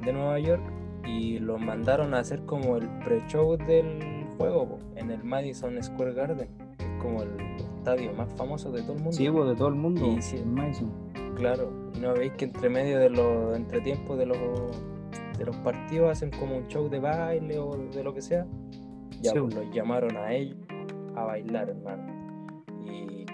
de 0.04 0.14
Nueva 0.14 0.40
York, 0.40 0.64
y 1.06 1.38
los 1.38 1.62
mandaron 1.62 2.16
a 2.16 2.20
hacer 2.20 2.44
como 2.46 2.76
el 2.78 2.90
pre-show 3.06 3.56
del 3.56 4.26
juego 4.40 4.80
en 4.96 5.12
el 5.12 5.24
Madison 5.24 5.82
Square 5.82 6.14
Garden, 6.14 6.50
que 6.80 6.86
es 6.86 7.04
como 7.04 7.22
el 7.22 7.38
estadio 7.78 8.14
más 8.14 8.34
famoso 8.34 8.72
de 8.72 8.82
todo 8.82 8.94
el 8.94 9.00
mundo. 9.00 9.12
Sí, 9.12 9.26
de 9.26 9.56
todo 9.56 9.68
el 9.68 9.76
mundo. 9.76 10.08
Y 10.08 10.20
sí. 10.24 10.38
en 10.38 10.56
Madison. 10.56 10.92
Claro, 11.36 11.70
no 12.02 12.14
veis 12.16 12.32
que 12.34 12.46
entre 12.46 12.68
medio 12.70 12.98
de 12.98 13.12
los 13.12 13.56
entretiempos 13.56 14.18
de 14.18 14.26
los 14.26 14.38
de 15.44 15.52
los 15.52 15.58
partidos 15.58 16.12
hacen 16.12 16.32
como 16.32 16.58
un 16.58 16.68
show 16.68 16.90
de 16.90 17.00
baile 17.00 17.60
o 17.60 17.72
de 17.94 18.04
lo 18.04 18.14
que 18.14 18.22
sea. 18.22 18.46
Ya 19.22 19.32
Sí. 19.32 19.40
pues, 19.40 19.56
los 19.56 19.70
llamaron 19.76 20.16
a 20.18 20.34
ellos 20.34 20.58
a 21.16 21.26
bailar, 21.26 21.70
hermano. 21.70 22.64
Y 22.86 23.26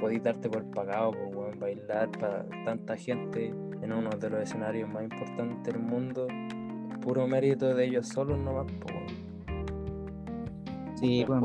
podéis 0.00 0.22
darte 0.22 0.48
por 0.48 0.64
pagado, 0.70 1.10
pues, 1.12 1.34
weón, 1.36 1.58
bailar 1.58 2.10
para 2.12 2.46
tanta 2.64 2.96
gente 2.96 3.48
en 3.82 3.92
uno 3.92 4.10
de 4.10 4.30
los 4.30 4.42
escenarios 4.42 4.88
más 4.88 5.02
importantes 5.04 5.62
del 5.72 5.82
mundo, 5.82 6.26
puro 7.00 7.26
mérito 7.26 7.74
de 7.74 7.86
ellos 7.86 8.08
solos 8.08 8.38
no 8.38 8.54
va 8.54 8.66
Sí, 10.96 11.24
pues. 11.26 11.42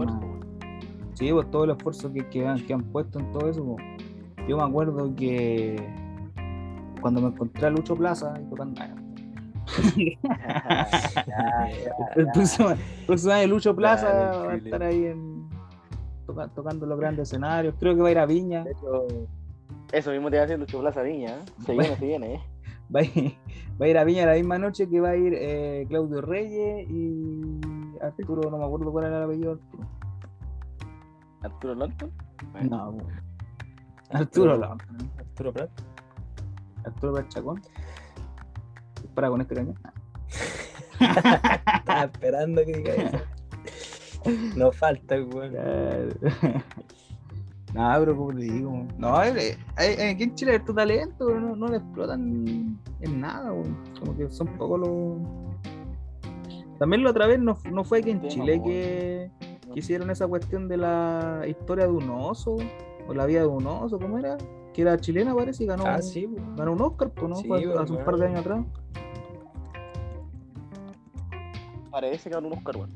Sí, 1.13 1.31
pues 1.31 1.49
todo 1.49 1.63
el 1.63 1.69
esfuerzo 1.71 2.11
que, 2.11 2.27
que, 2.27 2.45
han, 2.45 2.59
que 2.65 2.73
han 2.73 2.83
puesto 2.83 3.19
en 3.19 3.31
todo 3.31 3.49
eso. 3.49 3.63
pues. 3.63 3.85
Yo 4.49 4.57
me 4.57 4.63
acuerdo 4.63 5.15
que 5.15 5.75
cuando 7.01 7.21
me 7.21 7.27
encontré 7.27 7.67
a 7.67 7.69
Lucho 7.69 7.95
Plaza 7.95 8.33
y 8.39 8.49
tocando. 8.49 9.04
El 12.15 12.27
próximo, 12.33 12.69
año 13.33 13.47
Lucho 13.47 13.75
Plaza 13.75 14.07
va 14.13 14.51
a 14.51 14.55
estar 14.55 14.83
ahí 14.83 15.05
en, 15.05 15.47
toca- 16.25 16.47
tocando 16.49 16.85
los 16.85 16.99
grandes 16.99 17.27
escenarios. 17.29 17.75
Creo 17.79 17.95
que 17.95 18.01
va 18.01 18.07
a 18.09 18.11
ir 18.11 18.19
a 18.19 18.25
Viña. 18.25 18.63
Hecho, 18.67 19.07
eso 19.91 20.11
mismo 20.11 20.29
te 20.29 20.35
iba 20.37 20.43
a 20.43 20.47
decir 20.47 20.59
Lucho 20.59 20.79
Plaza 20.79 21.01
Viña. 21.01 21.35
¿eh? 21.37 21.41
Se 21.65 21.71
viene, 21.73 21.95
se 21.97 22.05
viene, 22.05 22.33
¿eh? 22.35 22.39
Va 22.95 22.99
a, 22.99 23.03
ir, 23.03 23.35
va 23.81 23.85
a 23.87 23.89
ir 23.89 23.97
a 23.97 24.03
Viña 24.03 24.27
la 24.27 24.33
misma 24.35 24.59
noche 24.59 24.87
que 24.87 25.01
va 25.01 25.09
a 25.09 25.15
ir 25.15 25.33
eh, 25.35 25.85
Claudio 25.89 26.21
Reyes 26.21 26.87
y 26.87 27.41
Arturo, 27.99 28.51
no 28.51 28.59
me 28.59 28.65
acuerdo 28.65 28.91
cuál 28.91 29.05
era 29.05 29.17
el 29.17 29.23
apellido. 29.23 29.59
Arturo. 31.41 31.83
Arturo. 31.83 32.11
No, 32.69 32.95
po. 32.95 33.07
Arturo, 34.11 34.57
no. 34.59 34.77
Arturo 35.17 35.51
Prat. 35.51 35.69
Arturo 36.85 37.13
Pachacón. 37.15 37.61
Para 39.15 39.29
con 39.29 39.41
este 39.41 39.55
cañón. 39.55 39.75
Estaba 40.99 42.03
esperando 42.03 42.63
que 42.65 42.73
diga 42.73 42.93
eso. 42.93 43.17
No 44.55 44.71
falta, 44.71 45.15
weón. 45.15 45.51
Claro. 45.51 46.09
No, 47.73 47.91
pero 47.99 48.15
como 48.15 48.29
te 48.33 48.43
digo, 48.43 48.87
no, 48.97 49.21
eh, 49.21 49.57
eh, 49.79 50.09
aquí 50.11 50.23
en 50.23 50.35
Chile 50.35 50.53
hay 50.53 50.59
tu 50.59 50.73
talento, 50.73 51.25
pero 51.27 51.41
no, 51.41 51.57
no 51.57 51.67
le 51.67 51.75
explotan 51.77 52.79
en 53.01 53.19
nada, 53.19 53.51
weón. 53.51 53.77
como 53.99 54.15
que 54.15 54.29
son 54.29 54.47
poco 54.57 54.77
los. 54.77 55.17
También 56.79 57.03
la 57.03 57.09
otra 57.09 57.27
vez 57.27 57.37
no, 57.37 57.57
no 57.69 57.83
fue 57.83 57.99
aquí 57.99 58.11
en 58.11 58.21
Sí, 58.21 58.29
Chile 58.29 58.61
que, 58.63 59.29
que 59.73 59.77
hicieron 59.79 60.09
esa 60.09 60.25
cuestión 60.25 60.69
de 60.69 60.77
la 60.77 61.41
historia 61.49 61.85
de 61.85 61.91
un 61.91 62.09
oso, 62.11 62.55
o 63.09 63.13
la 63.13 63.25
vida 63.25 63.41
de 63.41 63.47
un 63.47 63.67
oso, 63.67 63.99
¿cómo 63.99 64.19
era? 64.19 64.37
Que 64.73 64.81
era 64.83 64.97
chilena, 64.97 65.35
parece, 65.35 65.65
y 65.65 65.67
ganó, 65.67 65.83
Ah, 65.85 66.01
sí, 66.01 66.29
ganó 66.55 66.71
un 66.71 66.81
Oscar, 66.81 67.09
pues, 67.11 67.27
¿no? 67.27 67.35
Sí, 67.35 67.49
hace 67.77 67.91
un 67.91 68.05
par 68.05 68.15
de 68.15 68.27
años 68.27 68.39
atrás. 68.39 68.63
Parece 71.95 72.29
que 72.29 72.35
ganó 72.35 72.47
un 72.49 72.55
Oscar, 72.55 72.75
weón. 72.75 72.89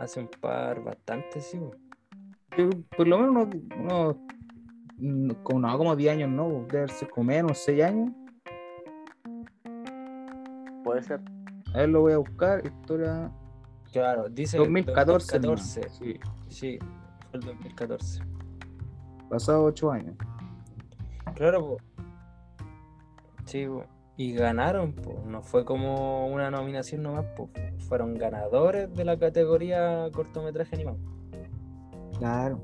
Hace 0.00 0.20
un 0.20 0.30
par, 0.40 0.82
bastante, 0.82 1.42
sí, 1.42 1.58
weón. 1.58 2.86
Por 2.96 3.06
lo 3.06 3.18
menos 3.18 3.54
unos, 3.76 4.16
unos, 4.98 5.36
como, 5.42 5.60
no, 5.60 5.76
como 5.76 5.94
10 5.94 6.12
años, 6.14 6.30
¿no? 6.30 6.64
Debe 6.72 6.88
ser 6.88 7.10
como 7.10 7.26
menos, 7.26 7.58
6 7.58 7.84
años. 7.84 8.12
Puede 10.84 11.02
ser. 11.02 11.20
A 11.74 11.78
ver, 11.80 11.90
lo 11.90 12.00
voy 12.00 12.14
a 12.14 12.16
buscar. 12.16 12.64
Historia 12.64 13.30
Claro, 13.92 14.26
dice 14.30 14.56
2014. 14.56 15.38
2014. 15.38 15.80
hermano. 15.80 15.98
Sí, 15.98 16.18
Sí, 16.48 16.78
fue 17.30 17.40
el 17.40 17.40
2014. 17.44 18.22
pasado 19.28 19.64
8 19.64 19.90
años. 19.92 20.16
Claro, 21.34 21.60
po. 21.60 21.76
Sí, 23.44 23.66
po. 23.66 23.84
Y 24.16 24.32
ganaron, 24.32 24.92
po. 24.92 25.22
No 25.26 25.42
fue 25.42 25.64
como 25.64 26.26
una 26.28 26.50
nominación 26.50 27.02
nomás, 27.02 27.24
po. 27.36 27.50
Fueron 27.88 28.14
ganadores 28.14 28.92
de 28.94 29.04
la 29.04 29.18
categoría 29.18 30.08
cortometraje 30.12 30.76
animado. 30.76 30.98
Claro. 32.18 32.60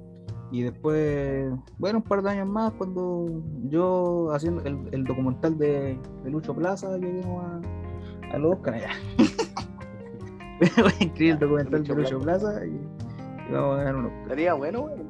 Y 0.50 0.62
después, 0.62 1.50
bueno, 1.78 1.98
un 1.98 2.04
par 2.04 2.22
de 2.22 2.30
años 2.30 2.46
más, 2.46 2.72
cuando 2.72 3.42
yo 3.64 4.30
haciendo 4.32 4.62
el, 4.64 4.88
el 4.92 5.04
documental 5.04 5.56
de, 5.56 5.98
de 6.24 6.30
Lucho 6.30 6.54
Plaza, 6.54 6.96
lleguemos 6.98 7.42
a, 7.42 8.34
a 8.34 8.38
los 8.38 8.56
Oscar 8.56 8.78
ya. 8.78 8.90
Voy 10.82 10.92
a 11.00 11.04
inscribir 11.04 11.32
el 11.34 11.38
documental 11.38 11.80
Lucho 11.80 11.94
de 11.94 12.02
Lucho 12.02 12.18
Plaza 12.20 12.66
y, 12.66 12.68
y 12.68 13.52
vamos 13.52 13.74
a 13.74 13.76
ganar 13.78 13.96
un 13.96 14.06
Oscar. 14.06 14.28
Sería 14.28 14.54
bueno, 14.54 14.80
weón. 14.82 15.08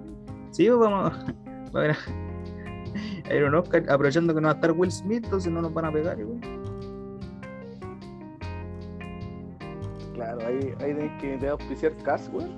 Sí, 0.51 0.69
pues 0.69 0.79
vamos 0.79 1.13
a 1.75 1.79
ver. 1.79 1.97
A 3.29 3.35
ir 3.35 3.45
a 3.45 3.49
un 3.49 3.55
Oscar, 3.55 3.85
aprovechando 3.89 4.35
que 4.35 4.41
no 4.41 4.47
va 4.49 4.53
a 4.53 4.55
estar 4.57 4.73
Will 4.73 4.91
Smith, 4.91 5.25
entonces 5.25 5.53
no 5.53 5.63
nos 5.63 5.73
van 5.73 5.87
a 5.87 5.93
pegar 5.93 6.19
igual. 6.19 6.41
Claro, 10.15 10.47
ahí, 10.47 10.75
ahí 10.81 10.95
tenés 10.95 11.21
que 11.21 11.39
te 11.39 11.49
auspiciar 11.49 11.97
Cas, 12.05 12.31
weón. 12.33 12.51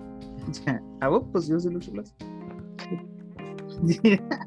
A 1.00 1.08
vos, 1.08 1.24
pues 1.32 1.46
yo 1.46 1.58
soy 1.60 1.72
Lucho 1.72 1.92
Plaza. 1.92 2.14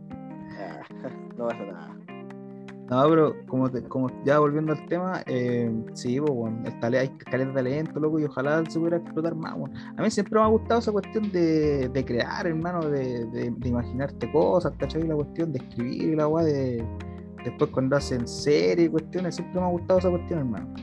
Ah, 0.60 1.10
no 1.38 1.48
pasa 1.48 1.66
nada. 1.66 1.97
No, 2.90 3.04
pero 3.10 3.36
como, 3.48 3.70
te- 3.70 3.84
como 3.84 4.10
ya 4.24 4.40
volviendo 4.40 4.72
al 4.72 4.86
tema, 4.86 5.22
eh, 5.26 5.70
sí, 5.94 6.22
pues, 6.22 6.32
bueno, 6.32 6.62
el 6.66 6.80
tale- 6.80 7.00
hay 7.00 7.10
caleta 7.10 7.50
de 7.50 7.56
talento, 7.56 8.00
loco, 8.00 8.18
y 8.20 8.24
ojalá 8.24 8.64
se 8.70 8.80
pudiera 8.80 8.98
explotar 8.98 9.36
más. 9.36 9.56
A 9.98 10.02
mí 10.02 10.10
siempre 10.10 10.40
me 10.40 10.46
ha 10.46 10.48
gustado 10.48 10.80
esa 10.80 10.92
cuestión 10.94 11.30
de, 11.32 11.90
de 11.90 12.06
crear, 12.06 12.48
hermano, 12.48 12.80
de, 12.90 13.26
de, 13.26 13.52
de 13.52 13.70
imaginarte 13.70 14.32
cosas, 14.32 14.72
¿cachai? 14.80 15.04
La 15.04 15.16
cuestión 15.16 15.52
de 15.52 15.60
escribir 15.60 16.16
la 16.18 16.28
weá 16.28 16.46
de. 16.46 16.86
Después 17.44 17.70
cuando 17.72 17.98
hacen 17.98 18.26
series 18.28 18.88
y 18.88 18.90
cuestiones, 18.90 19.36
siempre 19.36 19.60
me 19.60 19.68
ha 19.68 19.70
gustado 19.70 20.00
esa 20.00 20.10
cuestión, 20.10 20.40
hermano. 20.40 20.74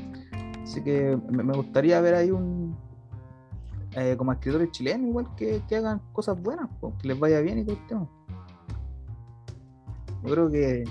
Así 0.62 0.82
que 0.82 1.18
me, 1.30 1.52
gustaría 1.54 2.00
ver 2.02 2.14
ahí 2.14 2.30
un. 2.30 2.76
eh, 3.96 4.14
como 4.18 4.30
escritores 4.32 4.70
chilenos, 4.72 5.08
igual 5.08 5.34
que, 5.36 5.62
que 5.68 5.76
hagan 5.76 6.02
cosas 6.12 6.40
buenas, 6.42 6.68
que 7.00 7.08
les 7.08 7.18
vaya 7.18 7.40
bien 7.40 7.60
y 7.60 7.64
todo 7.64 7.76
el. 7.76 8.08
Yo 10.22 10.30
creo 10.30 10.50
que. 10.50 10.84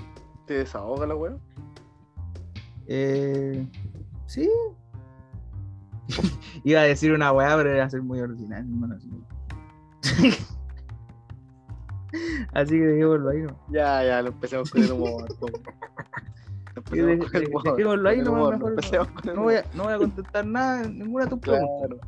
Te 0.46 0.54
desahoga 0.54 1.06
la 1.06 1.14
weón. 1.14 1.40
Eh, 2.86 3.66
sí. 4.26 4.50
Iba 6.64 6.80
a 6.80 6.84
decir 6.84 7.12
una 7.12 7.32
weá, 7.32 7.56
pero 7.56 7.74
iba 7.74 7.84
a 7.84 7.90
ser 7.90 8.02
muy 8.02 8.20
ordinario, 8.20 8.70
hermano. 8.70 8.96
Así, 8.96 9.10
así 12.52 12.70
que 12.72 12.84
dejémoslo 12.84 13.30
ahí, 13.30 13.42
¿no? 13.42 13.58
Ya, 13.70 14.04
ya, 14.04 14.22
lo 14.22 14.28
empecemos 14.28 14.70
con 14.70 14.82
el 14.82 14.92
humor. 14.92 15.26
dejémoslo 16.90 18.08
ahí 18.08 18.20
humor, 18.20 18.58
mejor, 18.58 19.08
No 19.34 19.42
voy, 19.42 19.56
a, 19.56 19.64
no 19.74 19.84
voy 19.84 19.92
a 19.94 19.98
contestar 19.98 20.46
nada, 20.46 20.86
ninguna 20.86 21.24
de 21.24 21.30
tus 21.30 21.38
preguntas. 21.38 21.98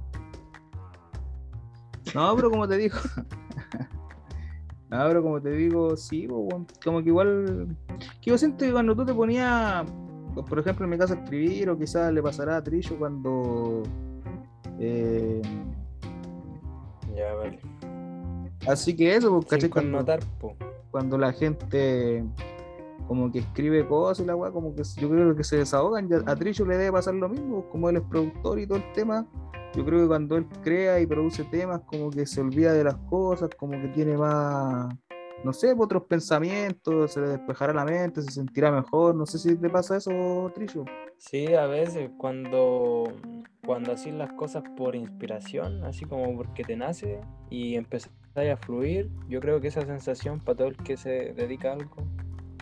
No, 2.14 2.36
pero 2.36 2.50
como 2.50 2.68
te 2.68 2.76
digo. 2.76 2.98
Pero 4.88 5.22
como 5.22 5.40
te 5.40 5.50
digo, 5.50 5.96
sí, 5.96 6.26
como 6.28 7.02
que 7.02 7.08
igual. 7.08 7.76
Que 8.20 8.30
yo 8.30 8.38
siento 8.38 8.64
que 8.64 8.72
cuando 8.72 8.94
tú 8.94 9.04
te 9.04 9.14
ponías, 9.14 9.84
por 10.48 10.58
ejemplo, 10.58 10.84
en 10.84 10.90
mi 10.90 10.98
caso, 10.98 11.14
a 11.14 11.16
escribir, 11.16 11.68
o 11.70 11.78
quizás 11.78 12.12
le 12.12 12.22
pasará 12.22 12.56
a 12.58 12.62
Trillo 12.64 12.96
cuando. 12.98 13.82
eh, 14.78 15.42
Ya, 17.16 17.34
vale. 17.34 17.58
así 18.68 18.94
que 18.94 19.16
eso, 19.16 19.40
pues, 19.40 19.68
Cuando, 19.70 20.04
po. 20.40 20.54
cuando 20.90 21.18
la 21.18 21.32
gente 21.32 22.22
como 23.06 23.30
que 23.30 23.40
escribe 23.40 23.86
cosas 23.86 24.24
y 24.24 24.26
la 24.26 24.36
weá, 24.36 24.50
como 24.50 24.74
que 24.74 24.82
yo 24.98 25.08
creo 25.08 25.36
que 25.36 25.44
se 25.44 25.58
desahogan. 25.58 26.08
A 26.26 26.36
Trillo 26.36 26.66
le 26.66 26.76
debe 26.76 26.92
pasar 26.92 27.14
lo 27.14 27.28
mismo, 27.28 27.68
como 27.70 27.88
él 27.88 27.96
es 27.96 28.02
productor 28.02 28.58
y 28.58 28.66
todo 28.66 28.78
el 28.78 28.92
tema. 28.92 29.26
Yo 29.74 29.84
creo 29.84 30.02
que 30.02 30.08
cuando 30.08 30.36
él 30.36 30.46
crea 30.62 31.00
y 31.00 31.06
produce 31.06 31.44
temas, 31.44 31.82
como 31.86 32.10
que 32.10 32.26
se 32.26 32.40
olvida 32.40 32.72
de 32.72 32.84
las 32.84 32.96
cosas, 33.10 33.50
como 33.56 33.72
que 33.80 33.88
tiene 33.88 34.16
más, 34.16 34.94
no 35.44 35.52
sé, 35.52 35.74
otros 35.76 36.04
pensamientos, 36.04 37.12
se 37.12 37.20
le 37.20 37.28
despejará 37.28 37.74
la 37.74 37.84
mente, 37.84 38.22
se 38.22 38.32
sentirá 38.32 38.70
mejor. 38.72 39.14
No 39.14 39.26
sé 39.26 39.38
si 39.38 39.54
te 39.56 39.68
pasa 39.68 39.96
eso, 39.96 40.50
Trillo. 40.54 40.84
Sí, 41.18 41.54
a 41.54 41.66
veces 41.66 42.10
cuando, 42.18 43.04
cuando 43.64 43.92
haces 43.92 44.14
las 44.14 44.32
cosas 44.32 44.64
por 44.76 44.96
inspiración, 44.96 45.84
así 45.84 46.04
como 46.04 46.36
porque 46.36 46.62
te 46.62 46.76
nace 46.76 47.20
y 47.50 47.74
empezás 47.74 48.12
a 48.36 48.56
fluir, 48.56 49.10
yo 49.28 49.40
creo 49.40 49.60
que 49.60 49.68
esa 49.68 49.82
sensación 49.82 50.40
para 50.40 50.58
todo 50.58 50.68
el 50.68 50.76
que 50.76 50.96
se 50.96 51.32
dedica 51.32 51.70
a 51.70 51.74
algo, 51.74 51.96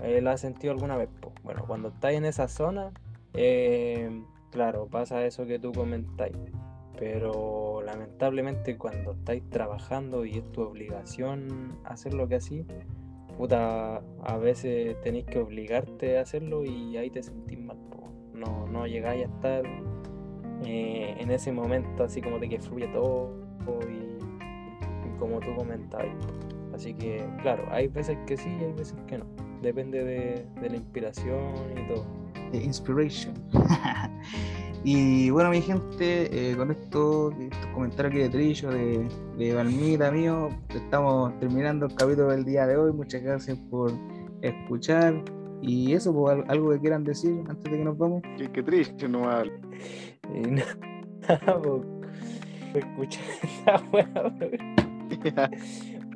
eh, 0.02 0.22
has 0.26 0.40
sentido 0.40 0.72
alguna 0.72 0.96
vez. 0.96 1.08
Bueno, 1.42 1.64
cuando 1.66 1.88
estás 1.88 2.12
en 2.12 2.24
esa 2.24 2.48
zona, 2.48 2.92
eh, 3.34 4.22
claro, 4.50 4.86
pasa 4.86 5.24
eso 5.24 5.46
que 5.46 5.58
tú 5.58 5.72
comentáis. 5.72 6.36
Pero 6.98 7.82
lamentablemente 7.82 8.78
cuando 8.78 9.12
estáis 9.12 9.42
trabajando 9.50 10.24
y 10.24 10.38
es 10.38 10.52
tu 10.52 10.62
obligación 10.62 11.76
hacer 11.84 12.14
lo 12.14 12.28
que 12.28 12.36
así, 12.36 12.64
puta, 13.36 14.00
a 14.22 14.36
veces 14.38 15.00
tenéis 15.02 15.24
que 15.26 15.40
obligarte 15.40 16.18
a 16.18 16.22
hacerlo 16.22 16.64
y 16.64 16.96
ahí 16.96 17.10
te 17.10 17.22
sentís 17.22 17.58
mal. 17.58 17.76
po. 17.90 18.08
No, 18.32 18.66
no 18.68 18.86
llegáis 18.86 19.26
a 19.26 19.28
estar 19.28 19.64
eh, 20.64 21.16
en 21.18 21.30
ese 21.30 21.50
momento 21.52 22.04
así 22.04 22.20
como 22.20 22.38
de 22.38 22.48
que 22.48 22.60
fluye 22.60 22.86
todo 22.88 23.32
y, 23.88 25.08
y 25.08 25.18
como 25.18 25.40
tú 25.40 25.54
comentabas. 25.56 26.06
Así 26.72 26.94
que, 26.94 27.24
claro, 27.42 27.64
hay 27.70 27.88
veces 27.88 28.18
que 28.26 28.36
sí 28.36 28.48
y 28.60 28.64
hay 28.64 28.72
veces 28.72 28.96
que 29.06 29.18
no. 29.18 29.26
Depende 29.64 30.04
de, 30.04 30.46
de 30.60 30.70
la 30.70 30.76
inspiración 30.76 31.40
y 31.72 31.88
todo. 31.88 32.04
Inspiration. 32.52 33.34
y 34.84 35.30
bueno, 35.30 35.50
mi 35.50 35.60
gente, 35.62 36.50
eh, 36.50 36.54
con 36.56 36.70
esto, 36.70 37.32
estos 37.32 37.66
comentarios 37.72 38.12
aquí 38.12 38.22
de 38.22 38.28
Trillo, 38.28 38.70
de, 38.70 39.08
de 39.38 39.54
Valmita 39.54 40.10
mío, 40.10 40.50
estamos 40.68 41.36
terminando 41.40 41.86
el 41.86 41.94
capítulo 41.94 42.28
del 42.28 42.44
día 42.44 42.66
de 42.66 42.76
hoy. 42.76 42.92
Muchas 42.92 43.22
gracias 43.22 43.58
por 43.70 43.90
escuchar 44.42 45.14
Y 45.62 45.94
eso, 45.94 46.12
pues, 46.12 46.36
al- 46.36 46.44
algo 46.50 46.70
que 46.72 46.80
quieran 46.80 47.02
decir 47.02 47.42
antes 47.48 47.64
de 47.64 47.78
que 47.78 47.84
nos 47.84 47.96
vamos. 47.96 48.22
Qué, 48.36 48.50
qué 48.52 48.62
triste 48.62 49.08
nomás. 49.08 49.46
Y 50.34 50.40
nada, 51.26 51.62
po. 51.62 51.82
Escucha 52.74 53.20
esa 53.42 53.82
weá, 53.92 54.34
weón. 54.38 54.60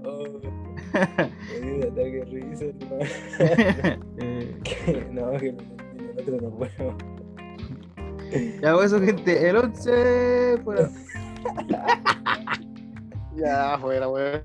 Oh, 0.05 0.23
me 0.23 0.41
dio 0.41 0.51
un 0.51 0.78
ataque 0.95 2.25
risa, 2.27 2.65
hermano. 2.67 3.05
Que- 4.65 5.07
No, 5.13 5.31
que 5.33 5.53
nosotros 5.53 6.43
no 6.43 6.51
podemos. 6.51 6.95
ya, 8.63 8.75
pues 8.75 8.87
eso, 8.93 9.01
gente. 9.01 9.49
El 9.49 9.57
11. 9.57 10.59
Fuera. 10.65 10.91
Ya, 13.37 13.79
fuera, 13.81 14.09
weón. 14.09 14.43